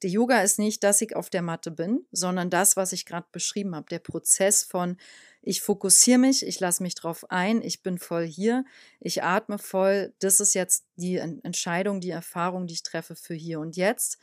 [0.03, 3.27] Der Yoga ist nicht, dass ich auf der Matte bin, sondern das, was ich gerade
[3.33, 3.87] beschrieben habe.
[3.91, 4.97] Der Prozess von,
[5.43, 8.65] ich fokussiere mich, ich lasse mich drauf ein, ich bin voll hier,
[8.99, 10.15] ich atme voll.
[10.21, 14.19] Das ist jetzt die Entscheidung, die Erfahrung, die ich treffe für hier und jetzt.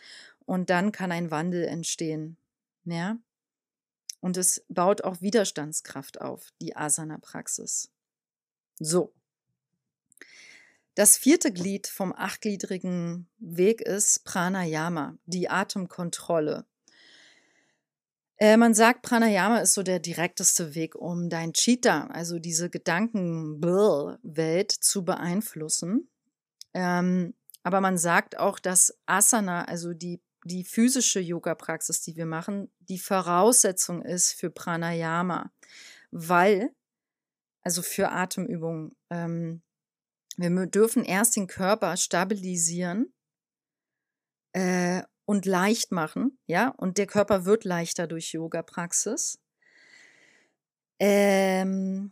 [0.45, 2.37] Und dann kann ein Wandel entstehen.
[2.91, 3.17] Ja?
[4.19, 7.91] Und es baut auch Widerstandskraft auf, die Asana-Praxis.
[8.79, 9.13] So,
[10.97, 16.65] das vierte Glied vom achtgliedrigen Weg ist Pranayama, die Atemkontrolle.
[18.37, 24.71] Äh, man sagt, Pranayama ist so der direkteste Weg, um dein Cheetah, also diese Gedankenwelt,
[24.71, 26.09] zu beeinflussen.
[26.73, 32.71] Ähm, aber man sagt auch, dass Asana, also die, die physische Yoga-Praxis, die wir machen,
[32.79, 35.51] die Voraussetzung ist für Pranayama,
[36.11, 36.71] weil,
[37.61, 39.61] also für Atemübungen, ähm,
[40.37, 43.13] wir dürfen erst den Körper stabilisieren
[44.53, 49.39] äh, und leicht machen, ja, und der Körper wird leichter durch Yoga-Praxis.
[50.99, 52.11] Ähm,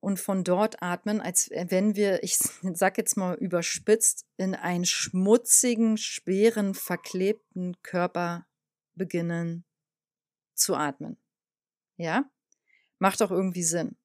[0.00, 2.38] und von dort atmen, als wenn wir, ich
[2.74, 8.46] sag jetzt mal überspitzt, in einen schmutzigen, schweren, verklebten Körper
[8.94, 9.64] beginnen
[10.54, 11.16] zu atmen.
[11.96, 12.24] Ja?
[12.98, 13.96] Macht auch irgendwie Sinn.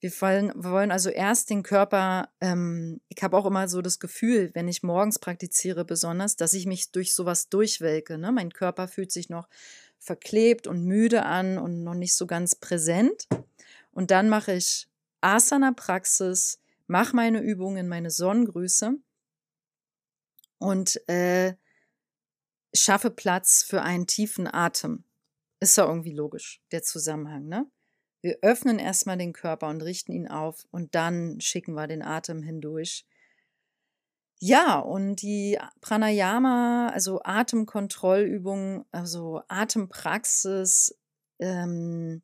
[0.00, 4.00] Wir wollen, wir wollen also erst den Körper, ähm, ich habe auch immer so das
[4.00, 8.16] Gefühl, wenn ich morgens praktiziere besonders, dass ich mich durch sowas durchwelke.
[8.16, 8.32] Ne?
[8.32, 9.46] Mein Körper fühlt sich noch
[9.98, 13.28] verklebt und müde an und noch nicht so ganz präsent.
[13.92, 14.89] Und dann mache ich
[15.20, 18.94] Asana-Praxis, mache meine Übungen, meine Sonnengrüße
[20.58, 21.54] und äh,
[22.74, 25.04] schaffe Platz für einen tiefen Atem.
[25.60, 27.70] Ist ja irgendwie logisch, der Zusammenhang, ne?
[28.22, 32.42] Wir öffnen erstmal den Körper und richten ihn auf und dann schicken wir den Atem
[32.42, 33.06] hindurch.
[34.42, 40.98] Ja, und die Pranayama, also Atemkontrollübung, also Atempraxis,
[41.38, 42.22] ähm,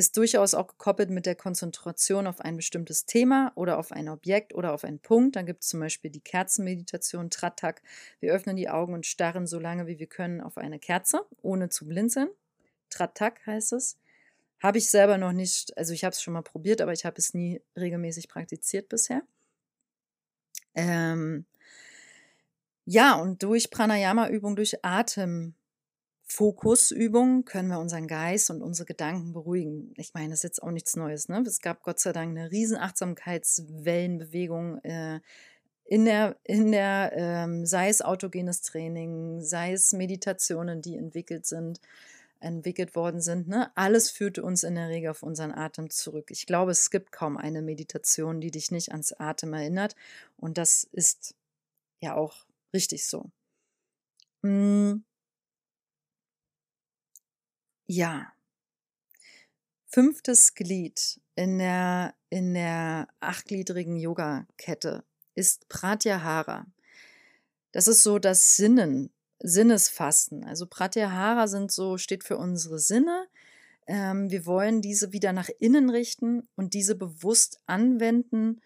[0.00, 4.54] ist durchaus auch gekoppelt mit der Konzentration auf ein bestimmtes Thema oder auf ein Objekt
[4.54, 5.36] oder auf einen Punkt.
[5.36, 7.82] Dann gibt es zum Beispiel die Kerzenmeditation, Tratak.
[8.18, 11.68] Wir öffnen die Augen und starren so lange wie wir können auf eine Kerze, ohne
[11.68, 12.30] zu blinzeln.
[12.88, 13.98] Tratak heißt es.
[14.62, 17.16] Habe ich selber noch nicht, also ich habe es schon mal probiert, aber ich habe
[17.18, 19.20] es nie regelmäßig praktiziert bisher.
[20.74, 21.44] Ähm,
[22.86, 24.82] ja, und durch Pranayama-Übung, durch
[26.30, 29.92] Atemfokusübung können wir unseren Geist und unsere Gedanken beruhigen.
[29.96, 31.28] Ich meine, das ist jetzt auch nichts Neues.
[31.28, 31.42] Ne?
[31.46, 35.20] Es gab Gott sei Dank eine riesen Achtsamkeitswellenbewegung äh,
[35.84, 41.80] in der, in der ähm, sei es autogenes Training, sei es Meditationen, die entwickelt sind
[42.42, 43.48] entwickelt worden sind.
[43.48, 43.70] Ne?
[43.74, 46.30] Alles führt uns in der Regel auf unseren Atem zurück.
[46.30, 49.94] Ich glaube, es gibt kaum eine Meditation, die dich nicht ans Atem erinnert.
[50.38, 51.34] Und das ist
[52.00, 53.26] ja auch richtig so.
[54.42, 55.04] Hm.
[57.92, 58.32] Ja.
[59.88, 65.02] Fünftes Glied in der, in der achtgliedrigen Yoga-Kette
[65.34, 66.66] ist Pratyahara.
[67.72, 70.44] Das ist so das Sinnen Sinnesfasten.
[70.44, 73.26] Also Pratyahara sind so, steht für unsere Sinne.
[73.88, 78.60] Ähm, wir wollen diese wieder nach innen richten und diese bewusst anwenden,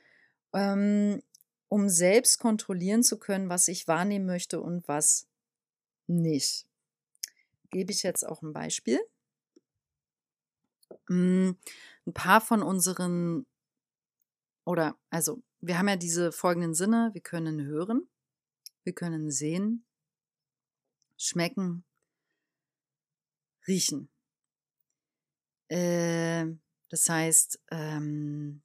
[0.53, 1.23] ähm,
[1.71, 5.27] um selbst kontrollieren zu können, was ich wahrnehmen möchte und was
[6.09, 6.67] nicht.
[7.71, 9.01] Gebe ich jetzt auch ein Beispiel.
[11.09, 11.57] Hm,
[12.07, 13.47] ein paar von unseren
[14.65, 17.11] oder also wir haben ja diese folgenden Sinne.
[17.13, 18.09] Wir können hören,
[18.85, 19.87] wir können sehen,
[21.17, 21.85] schmecken,
[23.67, 24.11] riechen.
[25.69, 26.47] Äh,
[26.91, 28.63] das heißt, ähm,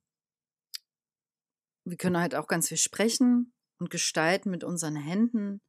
[1.85, 5.61] wir können halt auch ganz viel sprechen und gestalten mit unseren Händen,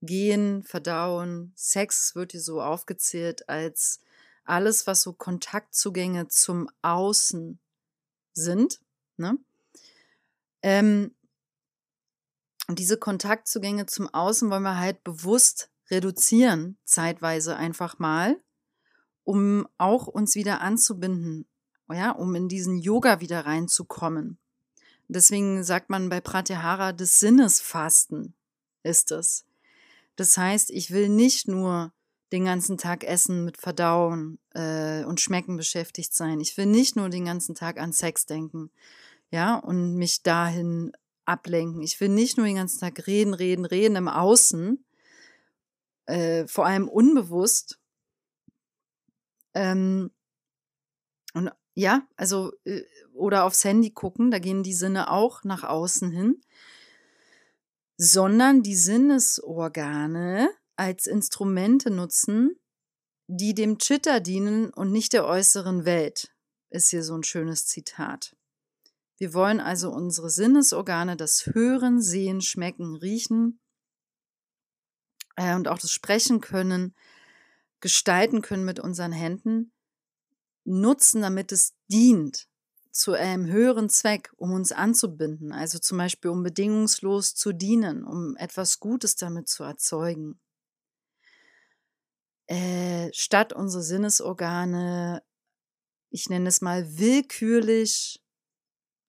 [0.00, 1.52] gehen, verdauen.
[1.56, 4.00] Sex wird hier so aufgezählt als
[4.48, 7.58] alles, was so Kontaktzugänge zum Außen
[8.32, 8.80] sind.
[9.16, 9.38] Ne?
[10.62, 11.14] Ähm,
[12.68, 18.36] und diese Kontaktzugänge zum Außen wollen wir halt bewusst reduzieren, zeitweise einfach mal,
[19.24, 21.46] um auch uns wieder anzubinden,
[21.90, 24.38] ja, um in diesen Yoga wieder reinzukommen.
[25.08, 28.34] Deswegen sagt man bei Pratyahara, des Sinnesfasten
[28.82, 29.46] ist es.
[30.16, 31.92] Das heißt, ich will nicht nur
[32.32, 36.40] den ganzen Tag essen, mit Verdauen äh, und Schmecken beschäftigt sein.
[36.40, 38.70] Ich will nicht nur den ganzen Tag an Sex denken,
[39.30, 40.92] ja, und mich dahin
[41.24, 41.82] ablenken.
[41.82, 44.84] Ich will nicht nur den ganzen Tag reden, reden, reden im Außen,
[46.06, 47.78] äh, vor allem unbewusst.
[49.54, 50.10] Ähm,
[51.34, 52.82] und ja, also, äh,
[53.14, 56.40] oder aufs Handy gucken, da gehen die Sinne auch nach außen hin,
[57.96, 62.56] sondern die Sinnesorgane als Instrumente nutzen,
[63.26, 66.32] die dem Chitta dienen und nicht der äußeren Welt,
[66.70, 68.36] ist hier so ein schönes Zitat.
[69.18, 73.58] Wir wollen also unsere Sinnesorgane, das Hören, Sehen, Schmecken, Riechen
[75.36, 76.94] äh, und auch das Sprechen können,
[77.80, 79.72] gestalten können mit unseren Händen,
[80.64, 82.48] nutzen, damit es dient
[82.92, 88.36] zu einem höheren Zweck, um uns anzubinden, also zum Beispiel um bedingungslos zu dienen, um
[88.36, 90.40] etwas Gutes damit zu erzeugen.
[92.48, 95.22] Äh, statt unsere Sinnesorgane,
[96.10, 98.22] ich nenne es mal willkürlich,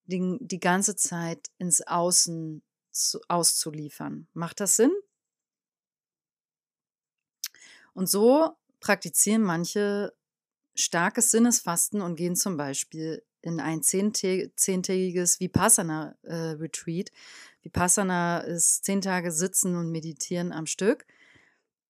[0.05, 4.27] die, die ganze Zeit ins Außen zu, auszuliefern.
[4.33, 4.91] Macht das Sinn?
[7.93, 10.13] Und so praktizieren manche
[10.75, 17.09] starkes Sinnesfasten und gehen zum Beispiel in ein zehntägiges Vipassana-Retreat.
[17.09, 17.13] Äh,
[17.61, 21.05] Vipassana ist zehn Tage sitzen und meditieren am Stück.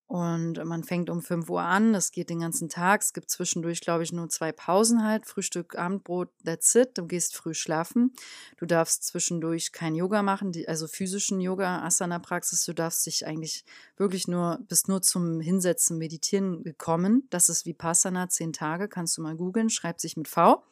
[0.09, 3.03] Und man fängt um 5 Uhr an, das geht den ganzen Tag.
[3.03, 5.27] Es gibt zwischendurch, glaube ich, nur zwei Pausen halt.
[5.27, 6.97] Frühstück, Abendbrot, that's it.
[6.97, 8.11] Du gehst früh schlafen.
[8.57, 12.65] Du darfst zwischendurch kein Yoga machen, also physischen Yoga, Asana-Praxis.
[12.65, 13.65] Du darfst dich eigentlich
[13.97, 17.27] wirklich nur, bist nur zum Hinsetzen, Meditieren gekommen.
[17.29, 20.63] Das ist Vipassana, zehn Tage, kannst du mal googeln, schreibt sich mit V.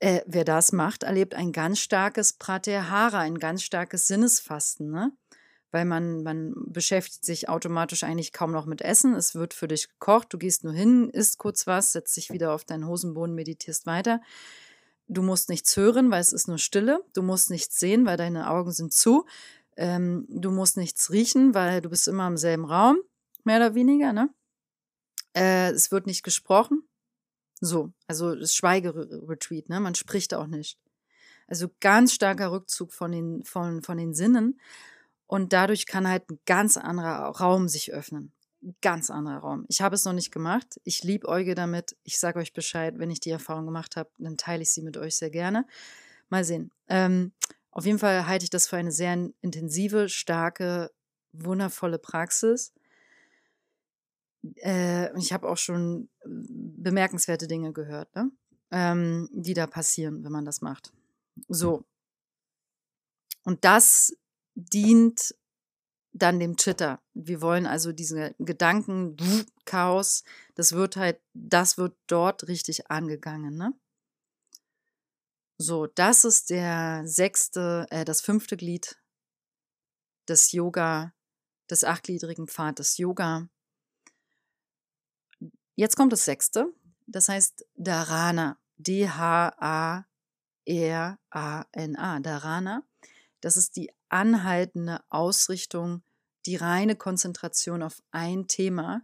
[0.00, 4.90] Äh, wer das macht, erlebt ein ganz starkes Pratyahara, ein ganz starkes Sinnesfasten.
[4.90, 5.12] Ne?
[5.72, 9.14] Weil man, man beschäftigt sich automatisch eigentlich kaum noch mit Essen.
[9.14, 12.52] Es wird für dich gekocht, du gehst nur hin, isst kurz was, setzt dich wieder
[12.52, 14.20] auf deinen Hosenboden, meditierst weiter.
[15.08, 17.02] Du musst nichts hören, weil es ist nur Stille.
[17.14, 19.26] Du musst nichts sehen, weil deine Augen sind zu.
[19.76, 22.98] Ähm, du musst nichts riechen, weil du bist immer im selben Raum,
[23.44, 24.12] mehr oder weniger.
[24.12, 24.28] Ne?
[25.34, 26.82] Äh, es wird nicht gesprochen.
[27.60, 29.80] So, also das Schweigeretreat, ne?
[29.80, 30.78] Man spricht auch nicht.
[31.46, 34.58] Also ganz starker Rückzug von den, von, von den Sinnen.
[35.32, 38.32] Und dadurch kann halt ein ganz anderer Raum sich öffnen.
[38.62, 39.64] Ein ganz anderer Raum.
[39.68, 40.78] Ich habe es noch nicht gemacht.
[40.84, 41.96] Ich liebe Euge damit.
[42.02, 44.98] Ich sage euch Bescheid, wenn ich die Erfahrung gemacht habe, dann teile ich sie mit
[44.98, 45.66] euch sehr gerne.
[46.28, 46.70] Mal sehen.
[46.86, 47.32] Ähm,
[47.70, 50.90] auf jeden Fall halte ich das für eine sehr intensive, starke,
[51.32, 52.74] wundervolle Praxis.
[54.56, 58.30] Äh, ich habe auch schon bemerkenswerte Dinge gehört, ne?
[58.70, 60.92] ähm, die da passieren, wenn man das macht.
[61.48, 61.86] So.
[63.44, 64.14] Und das
[64.54, 65.34] dient
[66.12, 67.00] dann dem Chitter.
[67.14, 69.16] Wir wollen also diesen Gedanken,
[69.64, 73.72] Chaos, das wird halt, das wird dort richtig angegangen, ne?
[75.58, 78.98] So, das ist der sechste, äh, das fünfte Glied
[80.28, 81.14] des Yoga,
[81.70, 83.48] des achtgliedrigen Pfades Yoga.
[85.76, 86.74] Jetzt kommt das sechste,
[87.06, 88.58] das heißt Dharana.
[88.76, 90.04] D-H-A-R-A-N-A.
[92.20, 92.82] Dharana.
[93.40, 96.02] Das ist die anhaltende Ausrichtung,
[96.46, 99.02] die reine Konzentration auf ein Thema,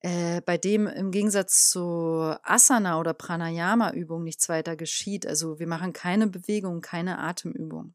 [0.00, 5.26] äh, bei dem im Gegensatz zu Asana oder Pranayama-Übung nichts weiter geschieht.
[5.26, 7.94] Also wir machen keine Bewegung, keine Atemübung.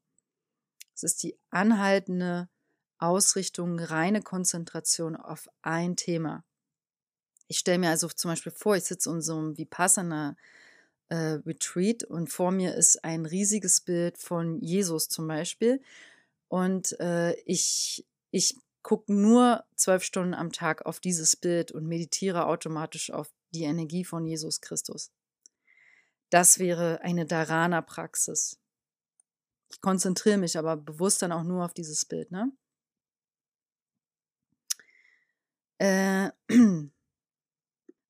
[0.93, 2.49] Es ist die anhaltende
[2.97, 6.43] Ausrichtung, reine Konzentration auf ein Thema.
[7.47, 10.35] Ich stelle mir also zum Beispiel vor, ich sitze in so einem Vipassana
[11.09, 15.81] äh, Retreat und vor mir ist ein riesiges Bild von Jesus zum Beispiel.
[16.47, 22.45] Und äh, ich, ich gucke nur zwölf Stunden am Tag auf dieses Bild und meditiere
[22.45, 25.11] automatisch auf die Energie von Jesus Christus.
[26.29, 28.59] Das wäre eine Dharana-Praxis.
[29.71, 32.51] Ich konzentriere mich aber bewusst dann auch nur auf dieses Bild, ne?
[35.79, 36.31] Äh,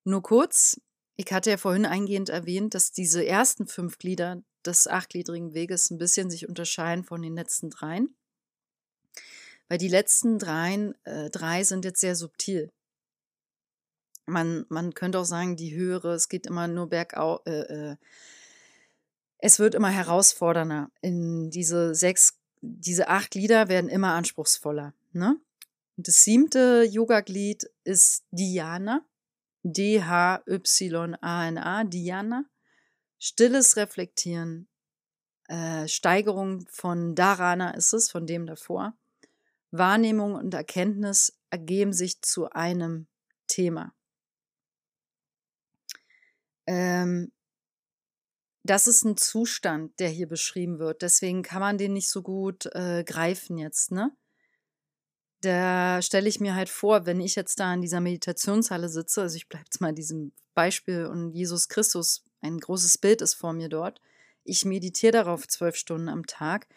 [0.03, 0.79] nur kurz,
[1.15, 5.97] ich hatte ja vorhin eingehend erwähnt, dass diese ersten fünf Glieder des achtgliedrigen Weges ein
[5.97, 8.15] bisschen sich unterscheiden von den letzten dreien.
[9.69, 12.71] Weil die letzten dreien, äh, drei sind jetzt sehr subtil.
[14.25, 17.95] Man, man könnte auch sagen, die höhere, es geht immer nur bergauf, äh, äh,
[19.37, 20.89] es wird immer herausfordernder.
[21.01, 24.93] In diese sechs, diese acht Glieder werden immer anspruchsvoller.
[25.11, 25.37] Ne?
[25.97, 29.05] Und das siebte Yoga-Glied ist Dhyana.
[29.63, 31.23] D-H-Y-A-N-A,
[31.85, 32.45] Dhyana.
[33.19, 34.67] Stilles Reflektieren.
[35.47, 38.97] Äh, Steigerung von Dharana ist es, von dem davor.
[39.71, 43.07] Wahrnehmung und Erkenntnis ergeben sich zu einem
[43.47, 43.93] Thema.
[46.67, 47.31] Ähm,
[48.63, 51.01] das ist ein Zustand, der hier beschrieben wird.
[51.01, 54.15] Deswegen kann man den nicht so gut äh, greifen jetzt, ne?
[55.43, 59.35] Da stelle ich mir halt vor, wenn ich jetzt da in dieser Meditationshalle sitze, also
[59.35, 63.67] ich bleibe jetzt mal diesem Beispiel und Jesus Christus, ein großes Bild ist vor mir
[63.67, 63.99] dort.
[64.45, 66.67] Ich meditiere darauf zwölf Stunden am Tag,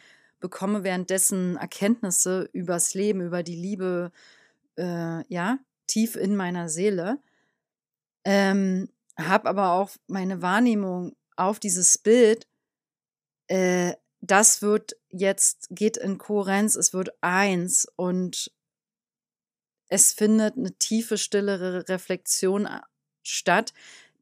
[0.41, 4.11] bekomme währenddessen Erkenntnisse übers Leben, über die Liebe,
[4.77, 7.19] äh, ja, tief in meiner Seele.
[8.25, 12.49] Ähm, habe aber auch meine Wahrnehmung auf dieses Bild,
[13.47, 18.51] äh, das wird jetzt, geht in Kohärenz, es wird eins und
[19.89, 22.80] es findet eine tiefe, stillere Reflexion äh,
[23.22, 23.72] statt,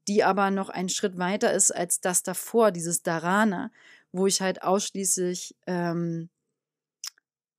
[0.07, 3.71] die aber noch einen Schritt weiter ist als das davor, dieses Dharana,
[4.11, 6.29] wo ich halt ausschließlich ähm,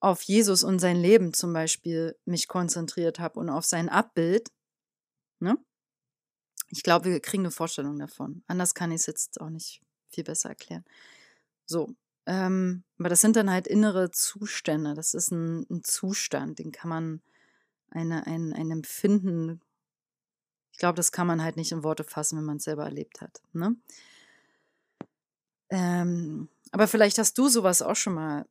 [0.01, 4.51] auf Jesus und sein Leben zum Beispiel mich konzentriert habe und auf sein Abbild.
[5.41, 5.57] Ne?
[6.69, 8.43] Ich glaube, wir kriegen eine Vorstellung davon.
[8.47, 10.85] Anders kann ich es jetzt auch nicht viel besser erklären.
[11.65, 11.95] So,
[12.27, 14.95] ähm, aber das sind dann halt innere Zustände.
[14.95, 17.23] Das ist ein, ein Zustand, den kann man
[17.91, 19.61] eine, ein, ein Empfinden,
[20.73, 23.21] ich glaube, das kann man halt nicht in Worte fassen, wenn man es selber erlebt
[23.21, 23.41] hat.
[23.53, 23.77] Ne?
[25.71, 28.47] Ähm, aber vielleicht hast du sowas auch schon mal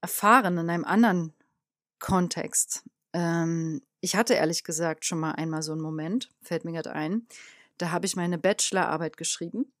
[0.00, 1.34] erfahren in einem anderen
[1.98, 2.84] Kontext.
[3.12, 7.26] Ähm, ich hatte ehrlich gesagt schon mal einmal so einen Moment, fällt mir gerade ein.
[7.78, 9.72] Da habe ich meine Bachelorarbeit geschrieben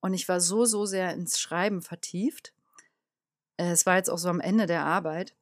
[0.00, 2.52] und ich war so, so sehr ins Schreiben vertieft.
[3.56, 5.36] Äh, es war jetzt auch so am Ende der Arbeit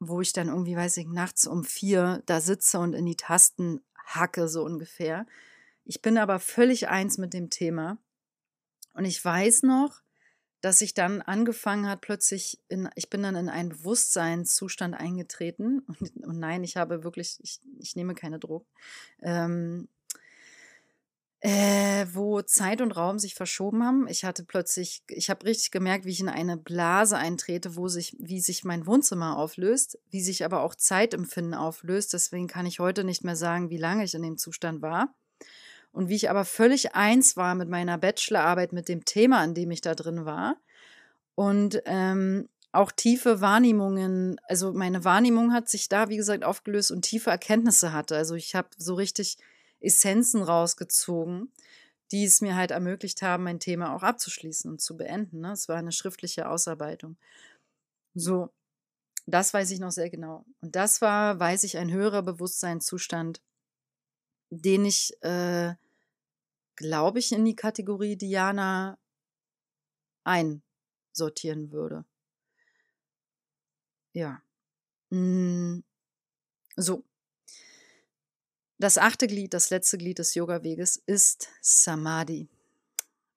[0.00, 3.80] wo ich dann irgendwie, weiß ich, nachts um vier da sitze und in die Tasten
[3.96, 5.26] hacke, so ungefähr.
[5.84, 7.98] Ich bin aber völlig eins mit dem Thema.
[8.92, 10.02] Und ich weiß noch,
[10.60, 15.80] dass ich dann angefangen hat, plötzlich, in, ich bin dann in einen Bewusstseinszustand eingetreten.
[15.80, 18.66] Und, und nein, ich habe wirklich, ich, ich nehme keine Drogen.
[19.20, 19.88] Ähm,
[21.44, 24.08] äh, wo Zeit und Raum sich verschoben haben.
[24.08, 28.16] Ich hatte plötzlich, ich habe richtig gemerkt, wie ich in eine Blase eintrete, wo sich,
[28.18, 32.14] wie sich mein Wohnzimmer auflöst, wie sich aber auch Zeitempfinden auflöst.
[32.14, 35.14] Deswegen kann ich heute nicht mehr sagen, wie lange ich in dem Zustand war.
[35.92, 39.70] Und wie ich aber völlig eins war mit meiner Bachelorarbeit, mit dem Thema, an dem
[39.70, 40.56] ich da drin war.
[41.34, 47.02] Und ähm, auch tiefe Wahrnehmungen, also meine Wahrnehmung hat sich da, wie gesagt, aufgelöst und
[47.02, 48.16] tiefe Erkenntnisse hatte.
[48.16, 49.36] Also ich habe so richtig
[49.84, 51.52] Essenzen rausgezogen,
[52.12, 55.40] die es mir halt ermöglicht haben, mein Thema auch abzuschließen und zu beenden.
[55.40, 55.52] Ne?
[55.52, 57.16] Es war eine schriftliche Ausarbeitung.
[58.14, 58.50] So,
[59.26, 60.44] das weiß ich noch sehr genau.
[60.60, 63.42] Und das war, weiß ich, ein höherer Bewusstseinszustand,
[64.50, 65.74] den ich, äh,
[66.76, 68.98] glaube ich, in die Kategorie Diana
[70.24, 72.04] einsortieren würde.
[74.12, 74.42] Ja.
[75.10, 75.82] Mm.
[76.76, 77.04] So,
[78.84, 82.50] das achte Glied, das letzte Glied des Yoga-Weges ist Samadhi.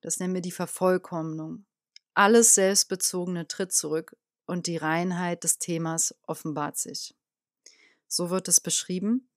[0.02, 1.66] Das nennen wir die Vervollkommnung.
[2.14, 7.16] Alles Selbstbezogene tritt zurück und die Reinheit des Themas offenbart sich.
[8.10, 9.30] So wird es beschrieben.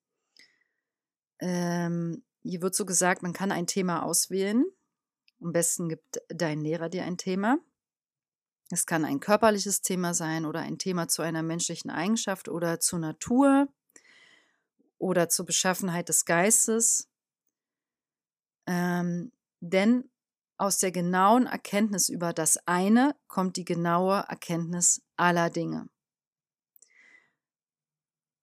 [1.39, 4.65] Ähm, hier wird so gesagt, man kann ein Thema auswählen.
[5.41, 7.59] Am besten gibt dein Lehrer dir ein Thema.
[8.73, 12.99] Es kann ein körperliches Thema sein oder ein Thema zu einer menschlichen Eigenschaft oder zur
[12.99, 13.69] Natur
[15.01, 17.09] oder zur Beschaffenheit des Geistes.
[18.67, 20.11] Ähm, denn
[20.59, 25.89] aus der genauen Erkenntnis über das eine kommt die genaue Erkenntnis aller Dinge.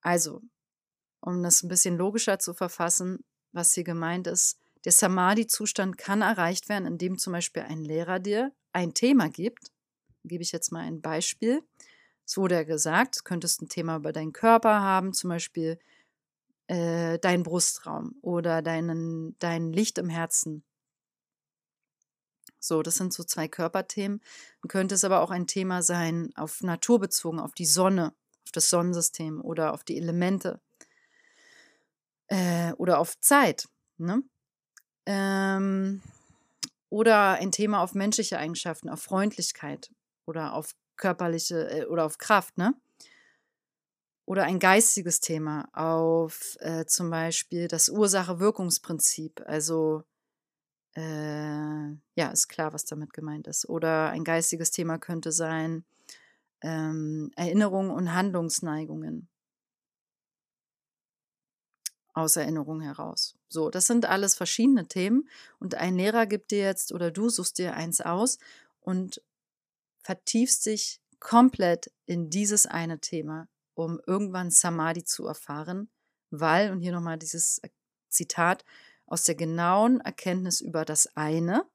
[0.02, 0.42] Also,
[1.22, 6.70] um das ein bisschen logischer zu verfassen, was hier gemeint ist, der Samadhi-Zustand kann erreicht
[6.70, 9.72] werden, indem zum Beispiel ein Lehrer dir ein Thema gibt.
[10.24, 11.62] Gebe ich jetzt mal ein Beispiel.
[12.26, 15.80] Es wurde ja gesagt, du könntest ein Thema über deinen Körper haben, zum Beispiel
[16.68, 20.64] äh, dein Brustraum oder deinen, dein Licht im Herzen.
[22.60, 24.22] So, das sind so zwei Körperthemen.
[24.62, 28.14] Dann könnte es aber auch ein Thema sein, auf Natur bezogen, auf die Sonne,
[28.44, 30.60] auf das Sonnensystem oder auf die Elemente
[32.28, 33.68] äh, oder auf Zeit.
[33.98, 34.24] Ne?
[35.06, 36.02] Ähm,
[36.90, 39.92] oder ein Thema auf menschliche Eigenschaften, auf Freundlichkeit
[40.26, 42.74] oder auf körperliche äh, oder auf Kraft, ne?
[44.28, 49.42] Oder ein geistiges Thema auf äh, zum Beispiel das Ursache-Wirkungsprinzip.
[49.46, 50.04] Also
[50.96, 53.70] äh, ja, ist klar, was damit gemeint ist.
[53.70, 55.86] Oder ein geistiges Thema könnte sein
[56.62, 59.30] ähm, Erinnerungen und Handlungsneigungen
[62.14, 63.34] aus Erinnerung heraus.
[63.48, 67.60] So, das sind alles verschiedene Themen und ein Lehrer gibt dir jetzt oder du suchst
[67.60, 68.40] dir eins aus
[68.82, 69.22] und
[70.04, 73.48] vertiefst dich komplett in dieses eine Thema,
[73.78, 75.90] um irgendwann Samadhi zu erfahren,
[76.32, 77.62] weil, und hier nochmal dieses
[78.10, 78.66] Zitat,
[79.06, 81.66] aus der genauen Erkenntnis über das eine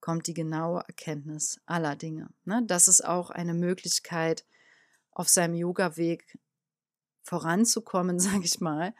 [0.00, 2.30] kommt die genaue Erkenntnis aller Dinge.
[2.44, 2.62] Ne?
[2.66, 4.46] Das ist auch eine Möglichkeit,
[5.10, 6.38] auf seinem Yoga-Weg
[7.22, 8.94] voranzukommen, sage ich mal,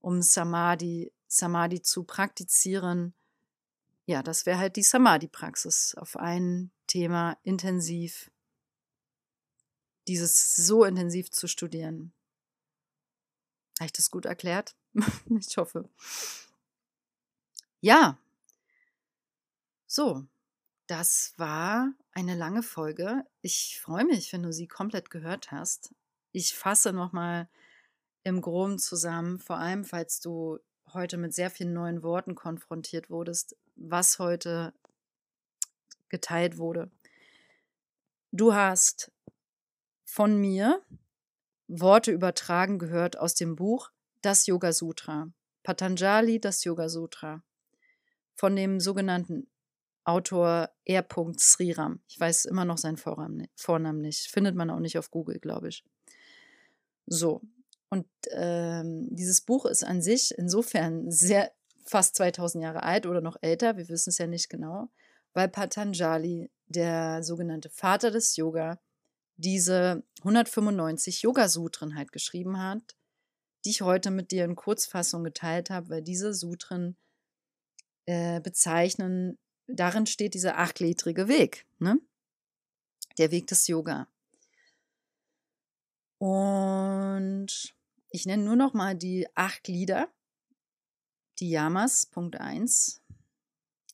[0.00, 3.14] um Samadhi, Samadhi zu praktizieren.
[4.06, 8.30] Ja, das wäre halt die Samadhi-Praxis, auf ein Thema intensiv,
[10.08, 12.12] dieses so intensiv zu studieren.
[13.78, 14.74] Habe ich das gut erklärt?
[15.38, 15.88] ich hoffe.
[17.80, 18.18] Ja.
[19.86, 20.26] So,
[20.86, 23.24] das war eine lange Folge.
[23.42, 25.94] Ich freue mich, wenn du sie komplett gehört hast.
[26.32, 27.48] Ich fasse nochmal
[28.24, 30.58] im Groben zusammen, vor allem falls du
[30.92, 34.74] heute mit sehr vielen neuen Worten konfrontiert wurdest, was heute
[36.08, 36.90] geteilt wurde.
[38.32, 39.12] Du hast
[40.18, 40.82] von mir
[41.68, 45.30] Worte übertragen gehört aus dem Buch Das Yoga Sutra.
[45.62, 47.44] Patanjali, das Yoga Sutra.
[48.34, 49.46] Von dem sogenannten
[50.02, 51.06] Autor R.
[51.36, 52.00] Sriram.
[52.08, 54.26] Ich weiß immer noch seinen Vornamen nicht.
[54.26, 55.84] Findet man auch nicht auf Google, glaube ich.
[57.06, 57.40] So,
[57.88, 61.52] und ähm, dieses Buch ist an sich insofern sehr
[61.84, 64.88] fast 2000 Jahre alt oder noch älter, wir wissen es ja nicht genau,
[65.32, 68.80] weil Patanjali, der sogenannte Vater des Yoga,
[69.38, 72.96] diese 195 Yoga-Sutren halt geschrieben hat,
[73.64, 76.96] die ich heute mit dir in Kurzfassung geteilt habe, weil diese Sutren
[78.06, 81.98] äh, bezeichnen, darin steht dieser achtgliedrige Weg, ne?
[83.18, 84.08] der Weg des Yoga.
[86.18, 87.76] Und
[88.10, 90.12] ich nenne nur noch mal die acht Glieder.
[91.38, 93.00] Die Yamas, Punkt 1.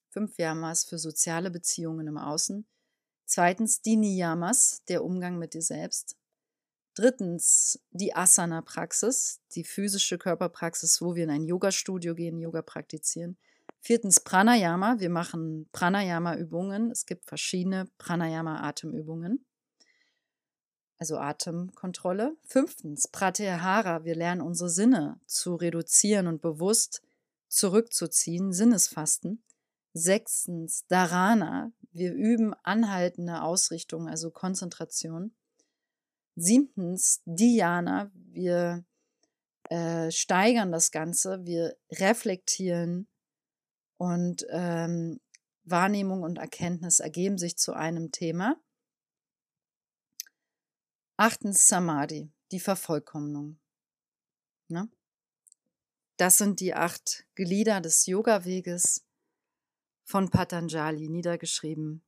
[0.08, 2.66] Fünf Yamas für soziale Beziehungen im Außen.
[3.26, 6.16] Zweitens die Niyamas, der Umgang mit dir selbst.
[6.94, 13.36] Drittens die Asana-Praxis, die physische Körperpraxis, wo wir in ein Yoga-Studio gehen, Yoga praktizieren.
[13.80, 16.90] Viertens Pranayama, wir machen Pranayama-Übungen.
[16.90, 19.44] Es gibt verschiedene Pranayama-Atemübungen
[20.98, 22.36] also Atemkontrolle.
[22.44, 27.02] Fünftens, Pratyahara, wir lernen unsere Sinne zu reduzieren und bewusst
[27.48, 29.42] zurückzuziehen, Sinnesfasten.
[29.94, 35.34] Sechstens, Dharana, wir üben anhaltende Ausrichtung, also Konzentration.
[36.34, 38.84] Siebtens, Dhyana, wir
[39.70, 43.06] äh, steigern das Ganze, wir reflektieren
[43.96, 45.20] und ähm,
[45.62, 48.56] Wahrnehmung und Erkenntnis ergeben sich zu einem Thema.
[51.16, 53.60] Achtens Samadhi, die Vervollkommnung.
[54.66, 54.88] Ne?
[56.16, 59.03] Das sind die acht Glieder des Yoga-Weges
[60.04, 62.02] von Patanjali niedergeschrieben.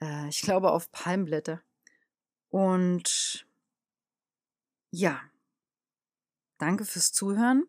[0.00, 1.62] Äh, ich glaube auf Palmblätter.
[2.48, 3.46] Und
[4.90, 5.20] ja,
[6.58, 7.64] danke fürs Zuhören.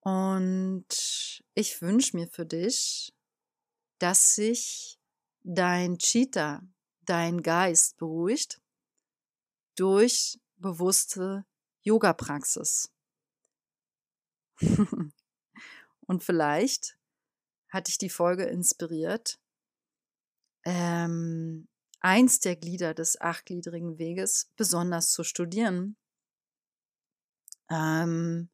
[0.00, 3.14] Und ich wünsche mir für dich,
[3.98, 4.98] dass sich
[5.44, 6.62] dein Cheetah
[7.04, 8.60] dein Geist beruhigt
[9.76, 11.44] durch bewusste
[11.82, 12.92] Yoga-Praxis.
[16.12, 16.98] Und vielleicht
[17.70, 19.40] hat dich die Folge inspiriert,
[20.62, 21.68] ähm,
[22.00, 25.96] eins der Glieder des achtgliedrigen Weges besonders zu studieren,
[27.70, 28.50] ähm,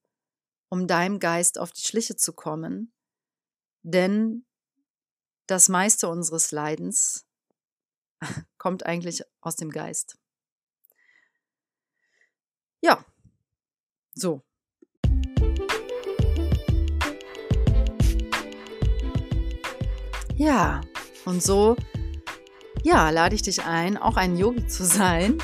[0.68, 2.92] um deinem Geist auf die Schliche zu kommen.
[3.82, 4.46] Denn
[5.48, 7.26] das meiste unseres Leidens
[8.58, 10.16] kommt eigentlich aus dem Geist.
[12.80, 13.04] Ja,
[14.14, 14.47] so.
[20.38, 20.80] Ja,
[21.24, 21.74] und so,
[22.84, 25.36] ja, lade ich dich ein, auch ein Yogi zu sein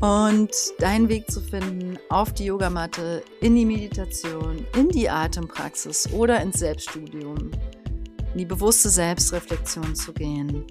[0.00, 6.40] und deinen Weg zu finden auf die Yogamatte, in die Meditation, in die Atempraxis oder
[6.40, 7.50] ins Selbststudium
[8.36, 10.64] in die bewusste Selbstreflexion zu gehen.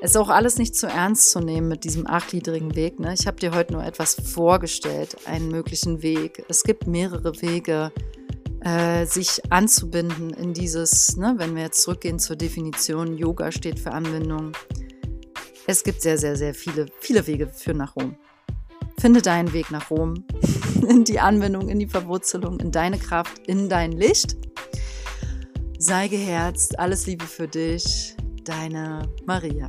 [0.00, 2.98] Es ist auch alles nicht zu ernst zu nehmen mit diesem achtgliedrigen Weg.
[2.98, 3.14] Ne?
[3.14, 6.42] Ich habe dir heute nur etwas vorgestellt, einen möglichen Weg.
[6.48, 7.92] Es gibt mehrere Wege,
[8.64, 13.92] äh, sich anzubinden in dieses, ne, wenn wir jetzt zurückgehen zur Definition, Yoga steht für
[13.92, 14.52] Anbindung.
[15.66, 18.16] Es gibt sehr, sehr, sehr viele, viele Wege für nach Rom.
[18.98, 20.24] Finde deinen Weg nach Rom,
[20.88, 24.36] in die Anbindung, in die Verwurzelung, in deine Kraft, in dein Licht.
[25.78, 29.66] Sei geherzt, alles Liebe für dich, deine Maria.